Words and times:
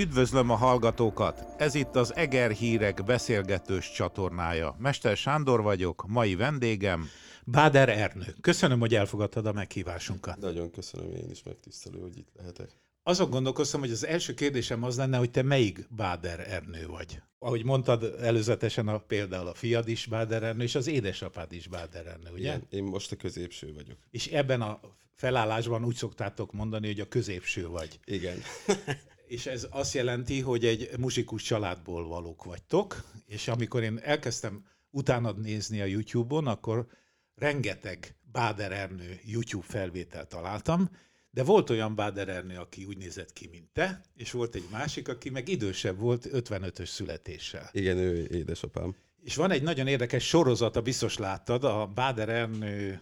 Üdvözlöm 0.00 0.50
a 0.50 0.54
hallgatókat! 0.54 1.44
Ez 1.58 1.74
itt 1.74 1.96
az 1.96 2.14
Eger 2.14 2.50
Hírek 2.50 3.04
beszélgetős 3.04 3.92
csatornája. 3.92 4.76
Mester 4.78 5.16
Sándor 5.16 5.62
vagyok, 5.62 6.04
mai 6.08 6.34
vendégem. 6.34 7.08
Báder 7.44 7.88
Ernő. 7.88 8.34
Köszönöm, 8.40 8.80
hogy 8.80 8.94
elfogadtad 8.94 9.46
a 9.46 9.52
meghívásunkat. 9.52 10.36
Nagyon 10.36 10.70
köszönöm, 10.70 11.10
én 11.14 11.30
is 11.30 11.42
megtisztelő, 11.42 12.00
hogy 12.00 12.18
itt 12.18 12.28
lehetek. 12.36 12.70
Azon 13.02 13.30
gondolkoztam, 13.30 13.80
hogy 13.80 13.90
az 13.90 14.06
első 14.06 14.34
kérdésem 14.34 14.82
az 14.82 14.96
lenne, 14.96 15.18
hogy 15.18 15.30
te 15.30 15.42
melyik 15.42 15.86
Báder 15.90 16.40
Ernő 16.48 16.86
vagy. 16.86 17.22
Ahogy 17.38 17.64
mondtad 17.64 18.14
előzetesen 18.20 18.88
a, 18.88 18.98
például 18.98 19.46
a 19.46 19.54
fiad 19.54 19.88
is 19.88 20.06
Báder 20.06 20.42
Ernő, 20.42 20.62
és 20.62 20.74
az 20.74 20.86
édesapád 20.86 21.52
is 21.52 21.66
Báder 21.66 22.06
Ernő, 22.06 22.30
ugye? 22.32 22.42
Igen, 22.42 22.66
én 22.70 22.84
most 22.84 23.12
a 23.12 23.16
középső 23.16 23.72
vagyok. 23.74 23.96
És 24.10 24.26
ebben 24.26 24.60
a 24.60 24.80
felállásban 25.14 25.84
úgy 25.84 25.96
szoktátok 25.96 26.52
mondani, 26.52 26.86
hogy 26.86 27.00
a 27.00 27.08
középső 27.08 27.68
vagy. 27.68 28.00
Igen. 28.04 28.38
És 29.30 29.46
ez 29.46 29.66
azt 29.70 29.94
jelenti, 29.94 30.40
hogy 30.40 30.64
egy 30.64 30.90
muzsikus 30.98 31.42
családból 31.42 32.08
valók 32.08 32.44
vagytok, 32.44 33.04
és 33.26 33.48
amikor 33.48 33.82
én 33.82 33.98
elkezdtem 34.02 34.64
utánad 34.90 35.40
nézni 35.40 35.80
a 35.80 35.84
YouTube-on, 35.84 36.46
akkor 36.46 36.86
rengeteg 37.34 38.16
Báder 38.32 38.72
Ernő 38.72 39.20
YouTube 39.24 39.66
felvételt 39.68 40.28
találtam, 40.28 40.90
de 41.30 41.42
volt 41.42 41.70
olyan 41.70 41.94
Báder 41.94 42.28
Ernő, 42.28 42.56
aki 42.56 42.84
úgy 42.84 42.96
nézett 42.96 43.32
ki, 43.32 43.48
mint 43.50 43.68
te, 43.72 44.00
és 44.14 44.30
volt 44.30 44.54
egy 44.54 44.66
másik, 44.70 45.08
aki 45.08 45.30
meg 45.30 45.48
idősebb 45.48 45.98
volt, 45.98 46.28
55-ös 46.32 46.88
születéssel. 46.88 47.70
Igen, 47.72 47.96
ő 47.96 48.28
édesapám. 48.32 48.96
És 49.22 49.36
van 49.36 49.50
egy 49.50 49.62
nagyon 49.62 49.86
érdekes 49.86 50.26
sorozata, 50.28 50.82
biztos 50.82 51.18
láttad, 51.18 51.64
a 51.64 51.86
Báder 51.86 52.28
Ernő 52.28 53.00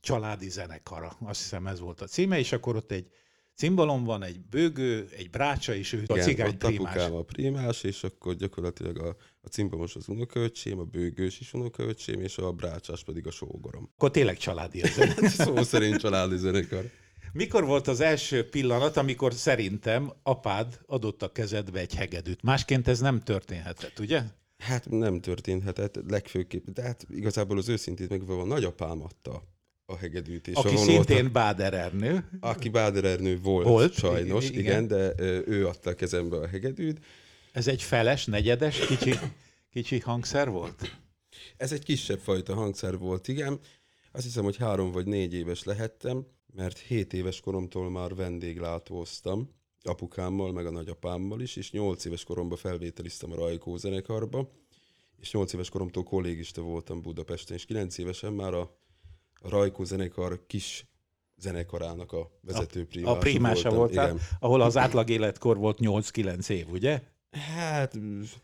családi 0.00 0.48
zenekara. 0.48 1.16
Azt 1.20 1.40
hiszem 1.40 1.66
ez 1.66 1.80
volt 1.80 2.00
a 2.00 2.06
címe, 2.06 2.38
és 2.38 2.52
akkor 2.52 2.76
ott 2.76 2.90
egy 2.90 3.10
cimbalom 3.54 4.04
van, 4.04 4.22
egy 4.22 4.40
bőgő, 4.40 5.08
egy 5.16 5.30
brácsa, 5.30 5.74
és 5.74 5.92
ő 5.92 6.04
a 6.06 6.12
Igen, 6.12 6.24
cigány 6.24 6.48
ott 6.48 6.64
primás. 6.64 6.96
a 6.96 7.22
primás, 7.22 7.82
és 7.82 8.04
akkor 8.04 8.34
gyakorlatilag 8.34 8.98
a, 8.98 9.16
a 9.40 9.48
cimbomos 9.48 9.96
az 9.96 10.08
unokaöcsém, 10.08 10.78
a 10.78 10.84
bőgős 10.84 11.40
is 11.40 11.52
unokaöcsém, 11.52 12.20
és 12.20 12.38
a 12.38 12.52
brácsás 12.52 13.04
pedig 13.04 13.26
a 13.26 13.30
sógorom. 13.30 13.90
Akkor 13.94 14.10
tényleg 14.10 14.36
családi 14.36 14.82
ez. 14.82 14.90
Szó 15.44 15.62
szerint 15.62 15.96
családi 15.96 16.36
zenekar. 16.36 16.90
Mikor 17.32 17.64
volt 17.64 17.88
az 17.88 18.00
első 18.00 18.48
pillanat, 18.48 18.96
amikor 18.96 19.32
szerintem 19.32 20.12
apád 20.22 20.80
adott 20.86 21.22
a 21.22 21.32
kezedbe 21.32 21.80
egy 21.80 21.94
hegedűt? 21.94 22.42
Másként 22.42 22.88
ez 22.88 23.00
nem 23.00 23.22
történhetett, 23.22 23.98
ugye? 23.98 24.22
Hát 24.58 24.90
nem 24.90 25.20
történhetett 25.20 25.98
legfőképp, 26.08 26.66
de 26.66 26.82
hát 26.82 27.06
igazából 27.10 27.58
az 27.58 27.68
őszintét 27.68 28.08
megvalóan 28.08 28.46
nagyapám 28.46 29.02
adta 29.02 29.42
a 29.86 29.96
hegedűt. 29.96 30.48
És 30.48 30.54
Aki 30.54 30.74
a 30.74 30.76
szintén 30.76 31.32
Báder 31.32 31.74
Ernő. 31.74 32.28
Aki 32.40 32.68
Báder 32.68 33.04
Ernő 33.04 33.40
volt, 33.40 33.66
Volt, 33.66 33.92
sajnos, 33.92 34.48
igen. 34.48 34.60
igen, 34.60 34.86
de 34.86 35.12
ő 35.46 35.66
adta 35.66 35.90
a 35.90 35.94
kezembe 35.94 36.36
a 36.36 36.46
hegedűt. 36.46 37.04
Ez 37.52 37.66
egy 37.66 37.82
feles, 37.82 38.24
negyedes, 38.24 38.86
kicsi, 38.86 39.14
kicsi 39.70 39.98
hangszer 39.98 40.50
volt? 40.50 40.98
Ez 41.56 41.72
egy 41.72 41.84
kisebb 41.84 42.18
fajta 42.18 42.54
hangszer 42.54 42.98
volt, 42.98 43.28
igen. 43.28 43.60
Azt 44.12 44.24
hiszem, 44.24 44.44
hogy 44.44 44.56
három 44.56 44.92
vagy 44.92 45.06
négy 45.06 45.34
éves 45.34 45.62
lehettem, 45.64 46.26
mert 46.54 46.78
hét 46.78 47.12
éves 47.12 47.40
koromtól 47.40 47.90
már 47.90 48.14
vendéglátóztam, 48.14 49.50
apukámmal, 49.82 50.52
meg 50.52 50.66
a 50.66 50.70
nagyapámmal 50.70 51.40
is, 51.40 51.56
és 51.56 51.70
nyolc 51.70 52.04
éves 52.04 52.24
koromban 52.24 52.58
felvételiztem 52.58 53.32
a 53.32 53.34
Rajkó 53.34 53.76
zenekarba, 53.76 54.50
és 55.16 55.32
nyolc 55.32 55.52
éves 55.52 55.68
koromtól 55.68 56.02
kollégista 56.02 56.60
voltam 56.60 57.02
Budapesten, 57.02 57.56
és 57.56 57.64
kilenc 57.64 57.98
évesen 57.98 58.32
már 58.32 58.54
a 58.54 58.76
Rajkó 59.42 59.84
zenekar 59.84 60.46
kis 60.46 60.86
zenekarának 61.36 62.12
a 62.12 62.30
vezető 62.40 62.86
primása 62.86 63.16
A 63.16 63.18
primása 63.18 63.70
voltam. 63.70 64.06
voltál, 64.06 64.18
ahol 64.40 64.60
az 64.60 64.76
átlag 64.76 65.10
életkor 65.10 65.56
volt 65.56 65.78
8-9 65.80 66.48
év, 66.48 66.68
ugye? 66.70 67.02
Hát 67.30 67.98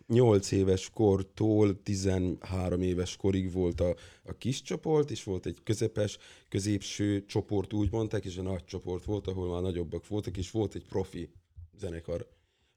8 0.06 0.50
éves 0.50 0.90
kortól 0.90 1.82
13 1.82 2.82
éves 2.82 3.16
korig 3.16 3.52
volt 3.52 3.80
a, 3.80 3.94
a 4.24 4.32
kis 4.32 4.62
csoport, 4.62 5.10
és 5.10 5.24
volt 5.24 5.46
egy 5.46 5.58
közepes, 5.64 6.18
középső 6.48 7.24
csoport, 7.26 7.72
úgy 7.72 7.90
mondták, 7.90 8.24
és 8.24 8.36
egy 8.36 8.42
nagy 8.42 8.64
csoport 8.64 9.04
volt, 9.04 9.26
ahol 9.26 9.52
már 9.52 9.62
nagyobbak 9.62 10.08
voltak, 10.08 10.36
és 10.36 10.50
volt 10.50 10.74
egy 10.74 10.84
profi 10.88 11.30
zenekar. 11.78 12.28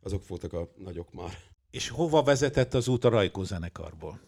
Azok 0.03 0.27
voltak 0.27 0.53
a 0.53 0.71
nagyok 0.77 1.13
már. 1.13 1.37
És 1.71 1.89
hova 1.89 2.23
vezetett 2.23 2.73
az 2.73 2.87
út 2.87 3.03
a 3.03 3.09
Rajkó 3.09 3.43
zenekarból? 3.43 4.19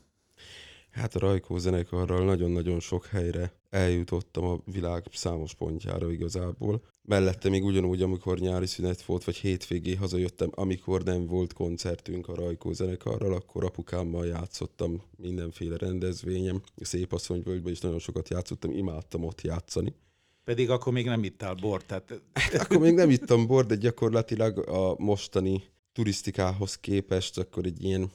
Hát 0.93 1.15
a 1.15 1.19
Rajkó 1.19 1.57
zenekarral 1.57 2.25
nagyon-nagyon 2.25 2.79
sok 2.79 3.05
helyre 3.05 3.53
eljutottam 3.69 4.45
a 4.45 4.59
világ 4.71 5.05
számos 5.11 5.53
pontjára 5.53 6.11
igazából. 6.11 6.81
Mellette 7.01 7.49
még 7.49 7.63
ugyanúgy, 7.63 8.01
amikor 8.01 8.39
nyári 8.39 8.65
szünet 8.65 9.01
volt, 9.01 9.23
vagy 9.23 9.35
hétvégé 9.35 9.95
hazajöttem, 9.95 10.49
amikor 10.53 11.03
nem 11.03 11.25
volt 11.25 11.53
koncertünk 11.53 12.27
a 12.27 12.35
Rajkó 12.35 12.73
zenekarral, 12.73 13.33
akkor 13.33 13.63
apukámmal 13.63 14.25
játszottam 14.25 15.01
mindenféle 15.17 15.77
rendezvényem. 15.77 16.61
Szép 16.75 17.13
Asszonyvölgyben 17.13 17.71
is 17.71 17.79
nagyon 17.79 17.99
sokat 17.99 18.29
játszottam, 18.29 18.71
imádtam 18.71 19.23
ott 19.23 19.41
játszani. 19.41 19.95
Pedig 20.43 20.69
akkor 20.69 20.93
még 20.93 21.05
nem 21.05 21.23
ittál 21.23 21.53
bort, 21.53 21.85
tehát 21.85 22.21
Akkor 22.59 22.77
még 22.77 22.93
nem 22.93 23.09
ittam 23.09 23.47
bort, 23.47 23.67
de 23.67 23.75
gyakorlatilag 23.75 24.67
a 24.67 24.95
mostani 24.97 25.63
turisztikához 25.93 26.75
képest 26.75 27.37
akkor 27.37 27.65
egy 27.65 27.83
ilyen 27.83 28.11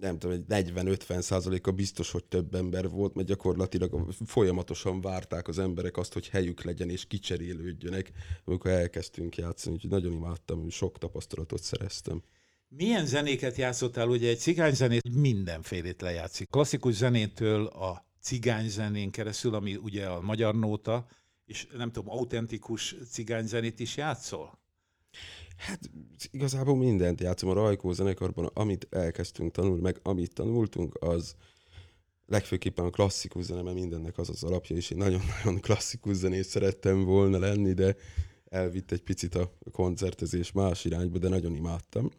nem 0.00 0.18
tudom, 0.18 0.44
egy 0.48 0.72
40-50 0.72 1.20
százaléka 1.20 1.72
biztos, 1.72 2.10
hogy 2.10 2.24
több 2.24 2.54
ember 2.54 2.88
volt, 2.88 3.14
mert 3.14 3.28
gyakorlatilag 3.28 4.12
folyamatosan 4.26 5.00
várták 5.00 5.48
az 5.48 5.58
emberek 5.58 5.96
azt, 5.96 6.12
hogy 6.12 6.28
helyük 6.28 6.62
legyen 6.62 6.90
és 6.90 7.06
kicserélődjönek, 7.06 8.12
amikor 8.44 8.70
elkezdtünk 8.70 9.36
játszani, 9.36 9.74
úgyhogy 9.74 9.90
nagyon 9.90 10.12
imádtam, 10.12 10.70
sok 10.70 10.98
tapasztalatot 10.98 11.62
szereztem. 11.62 12.22
Milyen 12.68 13.06
zenéket 13.06 13.56
játszottál? 13.56 14.08
Ugye 14.08 14.28
egy 14.28 14.38
cigányzenét 14.38 15.14
mindenfélét 15.14 16.00
lejátszik. 16.00 16.48
Klasszikus 16.48 16.94
zenétől 16.94 17.66
a 17.66 18.04
cigányzenén 18.20 19.10
keresztül, 19.10 19.54
ami 19.54 19.76
ugye 19.76 20.06
a 20.06 20.20
magyar 20.20 20.54
nóta, 20.54 21.06
és 21.44 21.66
nem 21.76 21.92
tudom, 21.92 22.10
autentikus 22.10 22.96
cigányzenét 23.10 23.80
is 23.80 23.96
játszol? 23.96 24.59
Hát 25.56 25.80
igazából 26.30 26.76
mindent 26.76 27.20
játszom 27.20 27.50
a 27.50 27.52
Rajkó 27.52 27.92
zenekarban, 27.92 28.50
amit 28.54 28.86
elkezdtünk 28.90 29.52
tanulni, 29.52 29.80
meg 29.80 29.98
amit 30.02 30.34
tanultunk, 30.34 30.96
az 31.00 31.34
legfőképpen 32.26 32.84
a 32.84 32.90
klasszikus 32.90 33.44
zene, 33.44 33.62
mert 33.62 33.76
mindennek 33.76 34.18
az 34.18 34.28
az 34.28 34.42
alapja, 34.42 34.76
és 34.76 34.90
én 34.90 34.98
nagyon-nagyon 34.98 35.60
klasszikus 35.66 36.16
zenét 36.16 36.44
szerettem 36.44 37.04
volna 37.04 37.38
lenni, 37.38 37.72
de 37.72 37.96
elvitt 38.44 38.92
egy 38.92 39.02
picit 39.02 39.34
a 39.34 39.52
koncertezés 39.72 40.52
más 40.52 40.84
irányba, 40.84 41.18
de 41.18 41.28
nagyon 41.28 41.54
imádtam. 41.54 42.10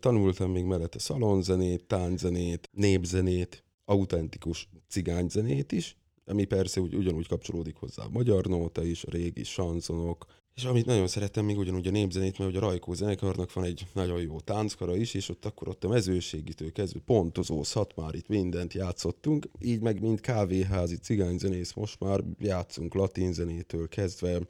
Tanultam 0.00 0.50
még 0.50 0.64
mellette 0.64 0.98
szalonzenét, 0.98 1.84
tánczenét, 1.84 2.68
népzenét, 2.72 3.64
autentikus 3.84 4.68
cigányzenét 4.88 5.72
is, 5.72 5.96
ami 6.24 6.44
persze 6.44 6.80
úgy, 6.80 6.94
ugyanúgy 6.94 7.28
kapcsolódik 7.28 7.76
hozzá 7.76 8.04
a 8.04 8.08
magyar 8.08 8.46
nóta 8.46 8.84
is, 8.84 9.04
a 9.04 9.10
régi 9.10 9.44
sanzonok, 9.44 10.26
és 10.54 10.64
amit 10.64 10.86
nagyon 10.86 11.06
szerettem, 11.06 11.44
még 11.44 11.58
ugyanúgy 11.58 11.86
a 11.86 11.90
népzenét, 11.90 12.38
mert 12.38 12.50
ugye 12.50 12.58
a 12.58 12.62
Rajkó 12.62 12.92
zenekarnak 12.92 13.52
van 13.52 13.64
egy 13.64 13.86
nagyon 13.92 14.20
jó 14.20 14.40
tánckara 14.40 14.96
is, 14.96 15.14
és 15.14 15.28
ott 15.28 15.44
akkor 15.44 15.68
ott 15.68 15.84
a 15.84 15.88
mezőségitől 15.88 16.72
kezdve 16.72 17.00
pontozó, 17.04 17.62
szatmárit, 17.62 18.28
mindent 18.28 18.72
játszottunk, 18.72 19.48
így 19.60 19.80
meg 19.80 20.00
mint 20.00 20.20
kávéházi 20.20 20.96
cigányzenész 20.96 21.72
most 21.72 22.00
már 22.00 22.20
játszunk 22.38 22.94
latin 22.94 23.32
zenétől 23.32 23.88
kezdve, 23.88 24.40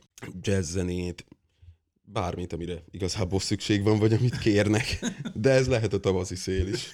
jazzzenét, 0.41 1.25
bármit, 2.13 2.53
amire 2.53 2.85
igazából 2.91 3.41
szükség 3.41 3.83
van, 3.83 3.99
vagy 3.99 4.13
amit 4.13 4.39
kérnek. 4.39 4.99
De 5.35 5.51
ez 5.51 5.69
lehet 5.69 5.93
a 5.93 6.01
tavaszi 6.01 6.35
szél 6.35 6.67
is. 6.67 6.91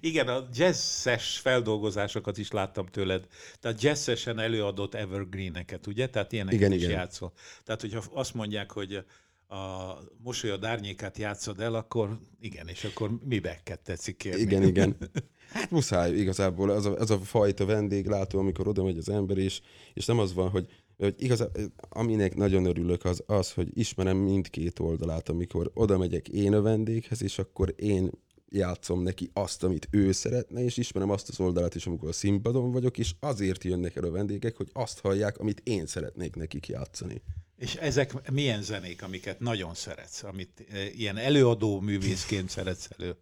Igen, 0.00 0.28
a 0.28 0.48
jazzes 0.52 1.38
feldolgozásokat 1.38 2.38
is 2.38 2.50
láttam 2.50 2.86
tőled. 2.86 3.26
Tehát 3.60 3.82
jazzesen 3.82 4.38
előadott 4.38 4.94
evergreeneket, 4.94 5.86
ugye? 5.86 6.08
Tehát 6.08 6.32
ilyeneket 6.32 6.58
Igen, 6.60 6.72
is 6.72 6.82
igen. 6.82 6.90
játszol. 6.90 7.32
Tehát, 7.64 7.80
hogyha 7.80 8.02
azt 8.12 8.34
mondják, 8.34 8.72
hogy 8.72 9.04
a 9.48 9.94
mosolyod 10.22 10.64
árnyékát 10.64 11.18
játszod 11.18 11.60
el, 11.60 11.74
akkor 11.74 12.18
igen, 12.40 12.68
és 12.68 12.84
akkor 12.84 13.10
mibe 13.24 13.60
tetszik 13.82 14.16
kérni? 14.16 14.40
Igen, 14.40 14.62
igen. 14.62 14.96
Hát 15.52 15.70
muszáj 15.70 16.12
igazából, 16.12 16.70
az 16.70 16.86
a, 16.86 16.96
az 16.96 17.10
a 17.10 17.18
fajta 17.18 17.64
vendéglátó, 17.64 18.38
amikor 18.38 18.68
oda 18.68 18.84
megy 18.84 18.98
az 18.98 19.08
ember, 19.08 19.38
és, 19.38 19.60
és 19.94 20.06
nem 20.06 20.18
az 20.18 20.34
van, 20.34 20.50
hogy, 20.50 20.66
hogy 20.98 21.14
igazán, 21.18 21.50
aminek 21.88 22.34
nagyon 22.34 22.64
örülök, 22.64 23.04
az 23.04 23.22
az, 23.26 23.52
hogy 23.52 23.78
ismerem 23.78 24.16
mindkét 24.16 24.78
oldalát, 24.78 25.28
amikor 25.28 25.70
oda 25.74 25.98
megyek 25.98 26.28
én 26.28 26.54
a 26.54 26.62
vendéghez, 26.62 27.22
és 27.22 27.38
akkor 27.38 27.74
én 27.76 28.10
játszom 28.50 29.02
neki 29.02 29.30
azt, 29.32 29.64
amit 29.64 29.88
ő 29.90 30.12
szeretne, 30.12 30.64
és 30.64 30.76
ismerem 30.76 31.10
azt 31.10 31.28
az 31.28 31.40
oldalát 31.40 31.74
is, 31.74 31.86
amikor 31.86 32.08
a 32.08 32.12
színpadon 32.12 32.70
vagyok, 32.70 32.98
és 32.98 33.14
azért 33.20 33.64
jönnek 33.64 33.96
el 33.96 34.04
a 34.04 34.10
vendégek, 34.10 34.56
hogy 34.56 34.68
azt 34.72 35.00
hallják, 35.00 35.38
amit 35.38 35.60
én 35.64 35.86
szeretnék 35.86 36.36
nekik 36.36 36.68
játszani. 36.68 37.22
És 37.56 37.74
ezek 37.74 38.30
milyen 38.30 38.62
zenék, 38.62 39.02
amiket 39.02 39.40
nagyon 39.40 39.74
szeretsz, 39.74 40.22
amit 40.22 40.66
eh, 40.70 40.98
ilyen 40.98 41.16
előadó 41.16 41.80
művészként 41.80 42.48
szeretsz 42.48 42.88
elő 42.98 43.16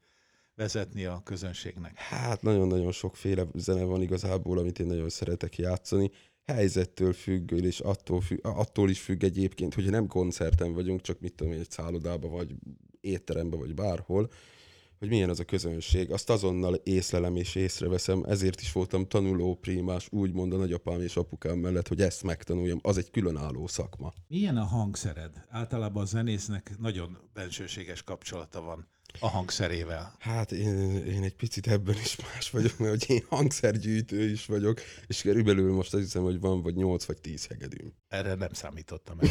vezetni 0.54 1.04
a 1.04 1.20
közönségnek? 1.24 1.98
Hát 1.98 2.42
nagyon-nagyon 2.42 2.92
sokféle 2.92 3.46
zene 3.54 3.84
van 3.84 4.02
igazából, 4.02 4.58
amit 4.58 4.78
én 4.78 4.86
nagyon 4.86 5.08
szeretek 5.08 5.58
játszani. 5.58 6.10
Helyzettől 6.46 7.12
függ, 7.12 7.52
és 7.52 7.80
attól, 7.80 8.20
függ, 8.20 8.38
attól 8.42 8.90
is 8.90 9.00
függ 9.00 9.22
egyébként, 9.24 9.74
hogyha 9.74 9.90
nem 9.90 10.06
koncerten 10.06 10.72
vagyunk, 10.72 11.00
csak 11.00 11.20
mit 11.20 11.34
tudom 11.34 11.52
egy 11.52 11.70
szállodában 11.70 12.30
vagy 12.30 12.54
étterembe 13.00 13.56
vagy 13.56 13.74
bárhol, 13.74 14.30
hogy 14.98 15.08
milyen 15.08 15.30
az 15.30 15.40
a 15.40 15.44
közönség, 15.44 16.10
azt 16.10 16.30
azonnal 16.30 16.74
észlelem 16.74 17.36
és 17.36 17.54
észreveszem, 17.54 18.22
ezért 18.28 18.60
is 18.60 18.72
voltam 18.72 19.08
tanuló 19.08 19.54
primás, 19.54 20.08
úgymond 20.10 20.52
a 20.52 20.56
nagyapám 20.56 21.00
és 21.00 21.16
apukám 21.16 21.58
mellett, 21.58 21.88
hogy 21.88 22.00
ezt 22.00 22.22
megtanuljam, 22.22 22.78
az 22.82 22.98
egy 22.98 23.10
különálló 23.10 23.66
szakma. 23.66 24.12
Milyen 24.28 24.56
a 24.56 24.64
hangszered? 24.64 25.44
Általában 25.48 26.02
a 26.02 26.06
zenésznek 26.06 26.74
nagyon 26.78 27.18
bensőséges 27.34 28.02
kapcsolata 28.02 28.60
van 28.60 28.88
a 29.20 29.28
hangszerével. 29.28 30.14
Hát 30.18 30.52
én, 30.52 30.96
én 31.06 31.22
egy 31.22 31.34
picit 31.34 31.66
ebben 31.66 31.94
is 31.94 32.16
más 32.16 32.50
vagyok, 32.50 32.78
mert 32.78 32.90
hogy 32.90 33.16
én 33.16 33.24
hangszergyűjtő 33.28 34.30
is 34.30 34.46
vagyok, 34.46 34.80
és 35.06 35.22
körülbelül 35.22 35.72
most 35.72 35.94
azt 35.94 36.02
hiszem, 36.02 36.22
hogy 36.22 36.40
van 36.40 36.62
vagy 36.62 36.74
8 36.74 37.04
vagy 37.04 37.18
10 37.18 37.46
hegedűm. 37.46 37.92
Erre 38.08 38.34
nem 38.34 38.52
számítottam. 38.52 39.18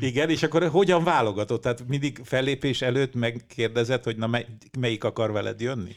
Igen, 0.00 0.30
és 0.30 0.42
akkor 0.42 0.68
hogyan 0.68 1.04
válogatod? 1.04 1.60
Tehát 1.60 1.88
mindig 1.88 2.20
fellépés 2.24 2.82
előtt 2.82 3.14
megkérdezed, 3.14 4.04
hogy 4.04 4.16
na 4.16 4.26
mely, 4.26 4.46
melyik 4.78 5.04
akar 5.04 5.32
veled 5.32 5.60
jönni? 5.60 5.94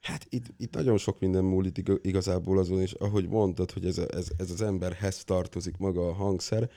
Hát 0.00 0.26
itt, 0.28 0.46
itt 0.58 0.74
nagyon 0.74 0.98
sok 0.98 1.20
minden 1.20 1.44
múlik 1.44 1.78
iga- 1.78 2.04
igazából 2.04 2.58
azon, 2.58 2.80
és 2.80 2.92
ahogy 2.92 3.28
mondtad, 3.28 3.70
hogy 3.70 3.86
ez, 3.86 3.98
a, 3.98 4.06
ez, 4.10 4.28
ez 4.36 4.50
az 4.50 4.62
emberhez 4.62 5.24
tartozik 5.24 5.76
maga 5.76 6.08
a 6.08 6.12
hangszer, 6.12 6.70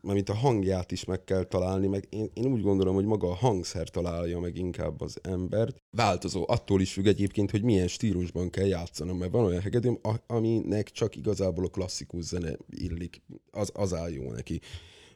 mint 0.00 0.28
a 0.28 0.34
hangját 0.34 0.92
is 0.92 1.04
meg 1.04 1.24
kell 1.24 1.44
találni, 1.44 1.86
meg 1.86 2.06
én, 2.10 2.30
én 2.34 2.52
úgy 2.52 2.62
gondolom, 2.62 2.94
hogy 2.94 3.04
maga 3.04 3.28
a 3.28 3.34
hangszer 3.34 3.88
találja 3.88 4.38
meg 4.38 4.56
inkább 4.56 5.00
az 5.00 5.18
embert. 5.22 5.82
Változó, 5.90 6.44
attól 6.48 6.80
is 6.80 6.92
függ 6.92 7.06
egyébként, 7.06 7.50
hogy 7.50 7.62
milyen 7.62 7.88
stílusban 7.88 8.50
kell 8.50 8.66
játszanom, 8.66 9.18
mert 9.18 9.32
van 9.32 9.44
olyan 9.44 9.60
hegedűm, 9.60 9.98
a- 10.02 10.22
aminek 10.26 10.90
csak 10.90 11.16
igazából 11.16 11.64
a 11.64 11.68
klasszikus 11.68 12.24
zene 12.24 12.56
illik, 12.70 13.22
az, 13.50 13.70
az 13.74 13.94
áll 13.94 14.10
jó 14.10 14.30
neki. 14.30 14.60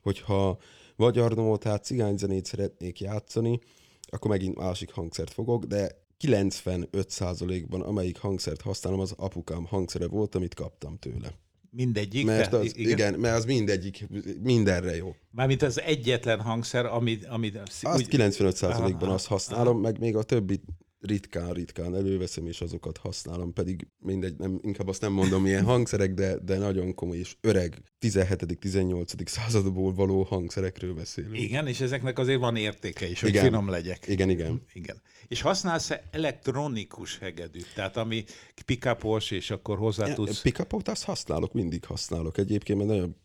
Hogyha 0.02 0.58
magyar 0.96 1.34
nótát, 1.34 1.84
cigányzenét 1.84 2.44
szeretnék 2.44 3.00
játszani, 3.00 3.60
akkor 4.08 4.31
megint 4.31 4.56
másik 4.56 4.90
hangszert 4.90 5.32
fogok, 5.32 5.64
de 5.64 6.00
95%-ban 6.20 7.81
amelyik 7.81 8.19
hangszert 8.19 8.60
használom, 8.60 9.00
az 9.00 9.14
apukám 9.16 9.64
hangszere 9.64 10.06
volt, 10.06 10.34
amit 10.34 10.54
kaptam 10.54 10.96
tőle. 10.99 11.34
Mindegyik? 11.75 12.27
Mert 12.27 12.53
az, 12.53 12.77
igen, 12.77 13.15
mert 13.15 13.37
az 13.37 13.45
mindegyik, 13.45 14.07
mindenre 14.43 14.97
jó. 14.97 15.15
Mármint 15.31 15.63
az 15.63 15.81
egyetlen 15.81 16.41
hangszer, 16.41 16.87
ami... 16.87 17.19
ami 17.29 17.53
Azt 17.83 18.07
95%-ban 18.11 19.03
Aha, 19.03 19.13
azt 19.13 19.27
használom, 19.27 19.81
meg 19.81 19.99
még 19.99 20.17
a 20.17 20.23
többit 20.23 20.63
ritkán-ritkán 21.02 21.94
előveszem, 21.94 22.46
és 22.46 22.60
azokat 22.60 22.96
használom, 22.96 23.52
pedig 23.52 23.87
mindegy, 23.99 24.37
nem, 24.37 24.58
inkább 24.62 24.88
azt 24.88 25.00
nem 25.00 25.12
mondom, 25.12 25.43
milyen 25.43 25.64
hangszerek, 25.64 26.14
de, 26.14 26.38
de 26.38 26.58
nagyon 26.58 26.94
komoly 26.94 27.19
és 27.19 27.37
öreg 27.40 27.82
17.-18. 28.00 29.26
századból 29.26 29.94
való 29.94 30.22
hangszerekről 30.22 30.94
beszélünk. 30.94 31.38
Igen, 31.38 31.66
és 31.66 31.81
ezeknek 31.81 32.19
azért 32.19 32.40
van 32.40 32.56
értéke 32.56 33.08
is, 33.08 33.20
hogy 33.20 33.28
Igen. 33.28 33.44
finom 33.44 33.69
legyek. 33.69 34.06
Igen, 34.06 34.31
igen. 34.31 34.62
Igen. 34.72 35.02
És 35.28 35.40
használsz-e 35.40 36.02
elektronikus 36.10 37.19
hegedűt? 37.19 37.72
Tehát 37.75 37.96
ami 37.96 38.25
pikapos, 38.64 39.31
és 39.31 39.50
akkor 39.50 39.78
hozzá 39.78 40.14
tudsz... 40.14 40.40
Pickupot 40.40 40.88
azt 40.88 41.04
használok, 41.04 41.52
mindig 41.52 41.84
használok 41.84 42.38
egyébként, 42.38 42.78
mert 42.78 42.90
nagyon 42.90 43.16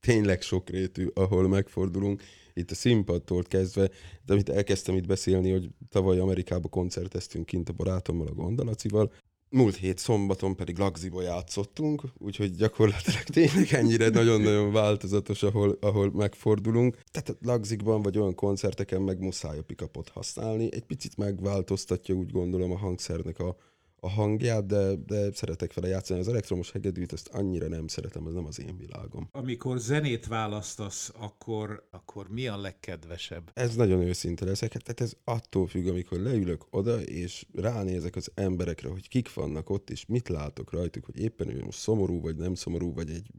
tényleg 0.00 0.42
sokrétű, 0.42 1.06
ahol 1.14 1.48
megfordulunk, 1.48 2.22
itt 2.58 2.70
a 2.70 2.74
színpadtól 2.74 3.42
kezdve, 3.42 3.90
de 4.24 4.32
amit 4.32 4.48
elkezdtem 4.48 4.96
itt 4.96 5.06
beszélni, 5.06 5.50
hogy 5.50 5.68
tavaly 5.88 6.18
Amerikába 6.18 6.68
koncerteztünk 6.68 7.46
kint 7.46 7.68
a 7.68 7.72
barátommal, 7.72 8.26
a 8.26 8.34
Gondalacival, 8.34 9.12
múlt 9.50 9.76
hét 9.76 9.98
szombaton 9.98 10.56
pedig 10.56 10.78
Lagziba 10.78 11.22
játszottunk, 11.22 12.02
úgyhogy 12.18 12.54
gyakorlatilag 12.54 13.22
tényleg 13.22 13.72
ennyire 13.72 14.08
nagyon-nagyon 14.08 14.72
változatos, 14.72 15.42
ahol, 15.42 15.76
ahol 15.80 16.10
megfordulunk. 16.12 16.98
Tehát 17.10 17.36
Lagzikban 17.42 18.02
vagy 18.02 18.18
olyan 18.18 18.34
koncerteken 18.34 19.02
meg 19.02 19.20
muszáj 19.20 19.58
a 19.58 19.62
pickupot 19.62 20.08
használni. 20.08 20.68
Egy 20.72 20.84
picit 20.84 21.16
megváltoztatja 21.16 22.14
úgy 22.14 22.30
gondolom 22.30 22.72
a 22.72 22.78
hangszernek 22.78 23.38
a, 23.38 23.56
a 24.00 24.08
hangját, 24.08 24.66
de, 24.66 24.94
de 24.94 25.32
szeretek 25.32 25.74
vele 25.74 25.88
játszani. 25.88 26.20
Az 26.20 26.28
elektromos 26.28 26.70
hegedűt 26.70 27.12
ezt 27.12 27.28
annyira 27.28 27.68
nem 27.68 27.86
szeretem, 27.86 28.26
ez 28.26 28.32
nem 28.32 28.46
az 28.46 28.60
én 28.60 28.76
világom. 28.76 29.28
Amikor 29.32 29.78
zenét 29.78 30.26
választasz, 30.26 31.12
akkor, 31.18 31.88
akkor 31.90 32.28
mi 32.28 32.46
a 32.46 32.60
legkedvesebb? 32.60 33.50
Ez 33.54 33.74
nagyon 33.74 34.00
őszinte 34.00 34.44
leszek, 34.44 34.72
hát 34.72 34.82
tehát 34.82 35.00
ez 35.00 35.12
attól 35.24 35.66
függ, 35.66 35.86
amikor 35.86 36.18
leülök 36.18 36.66
oda, 36.70 37.00
és 37.02 37.46
ránézek 37.54 38.16
az 38.16 38.30
emberekre, 38.34 38.88
hogy 38.88 39.08
kik 39.08 39.34
vannak 39.34 39.70
ott, 39.70 39.90
és 39.90 40.06
mit 40.06 40.28
látok 40.28 40.72
rajtuk, 40.72 41.04
hogy 41.04 41.20
éppen 41.20 41.48
ő 41.48 41.64
most 41.64 41.78
szomorú, 41.78 42.20
vagy 42.20 42.36
nem 42.36 42.54
szomorú, 42.54 42.94
vagy 42.94 43.10
egy, 43.10 43.30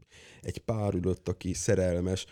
egy 0.42 0.58
pár 0.58 0.94
ülött, 0.94 1.28
aki 1.28 1.54
szerelmes. 1.54 2.26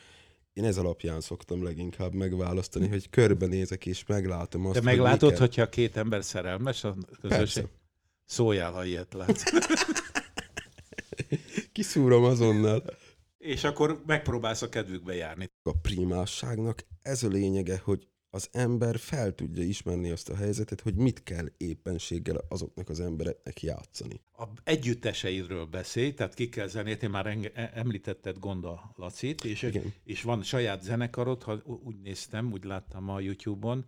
Én 0.53 0.65
ez 0.65 0.77
alapján 0.77 1.21
szoktam 1.21 1.63
leginkább 1.63 2.15
megválasztani, 2.15 2.89
hogy 2.89 3.11
körbenézek, 3.11 3.87
és 3.87 4.07
meglátom 4.07 4.67
azt, 4.67 4.75
hogy 4.75 4.85
meglátod, 4.85 5.23
miket- 5.23 5.39
hogyha 5.39 5.69
két 5.69 5.97
ember 5.97 6.25
szerelmes 6.25 6.85
a 6.85 6.97
közösség? 7.21 7.39
Persze. 7.39 7.69
Szóljál, 8.29 8.73
ha 8.73 8.85
ilyet 8.85 9.15
látsz. 9.15 9.43
Kiszúrom 11.73 12.25
azonnal. 12.25 12.83
És 13.39 13.65
akkor 13.65 14.03
megpróbálsz 14.07 14.63
a 14.63 14.69
kedvükbe 14.69 15.15
járni. 15.15 15.51
A 15.63 15.73
primásságnak 15.73 16.85
ez 17.03 17.23
a 17.23 17.29
lényege, 17.29 17.81
hogy 17.85 18.09
az 18.31 18.49
ember 18.53 18.99
fel 18.99 19.35
tudja 19.35 19.63
ismerni 19.63 20.11
azt 20.11 20.29
a 20.29 20.37
helyzetet, 20.37 20.81
hogy 20.81 20.95
mit 20.95 21.23
kell 21.23 21.47
éppenséggel 21.57 22.45
azoknak 22.49 22.89
az 22.89 23.01
embereknek 23.01 23.63
játszani. 23.63 24.21
A 24.33 24.45
együtteseidről 24.65 25.65
beszélj, 25.65 26.15
tehát 26.15 26.35
ki 26.35 26.49
kell 26.49 26.67
zenét, 26.67 27.03
én 27.03 27.11
már 27.11 27.27
enge- 27.27 27.57
e- 27.57 27.71
említetted 27.75 28.39
Gonda 28.39 28.93
Lacit, 28.97 29.45
és, 29.45 29.63
Igen. 29.63 29.93
és 30.05 30.23
van 30.23 30.43
saját 30.43 30.83
zenekarod, 30.83 31.43
ha 31.43 31.63
úgy 31.85 32.01
néztem, 32.01 32.53
úgy 32.53 32.65
láttam 32.65 33.09
a 33.09 33.21
YouTube-on. 33.21 33.87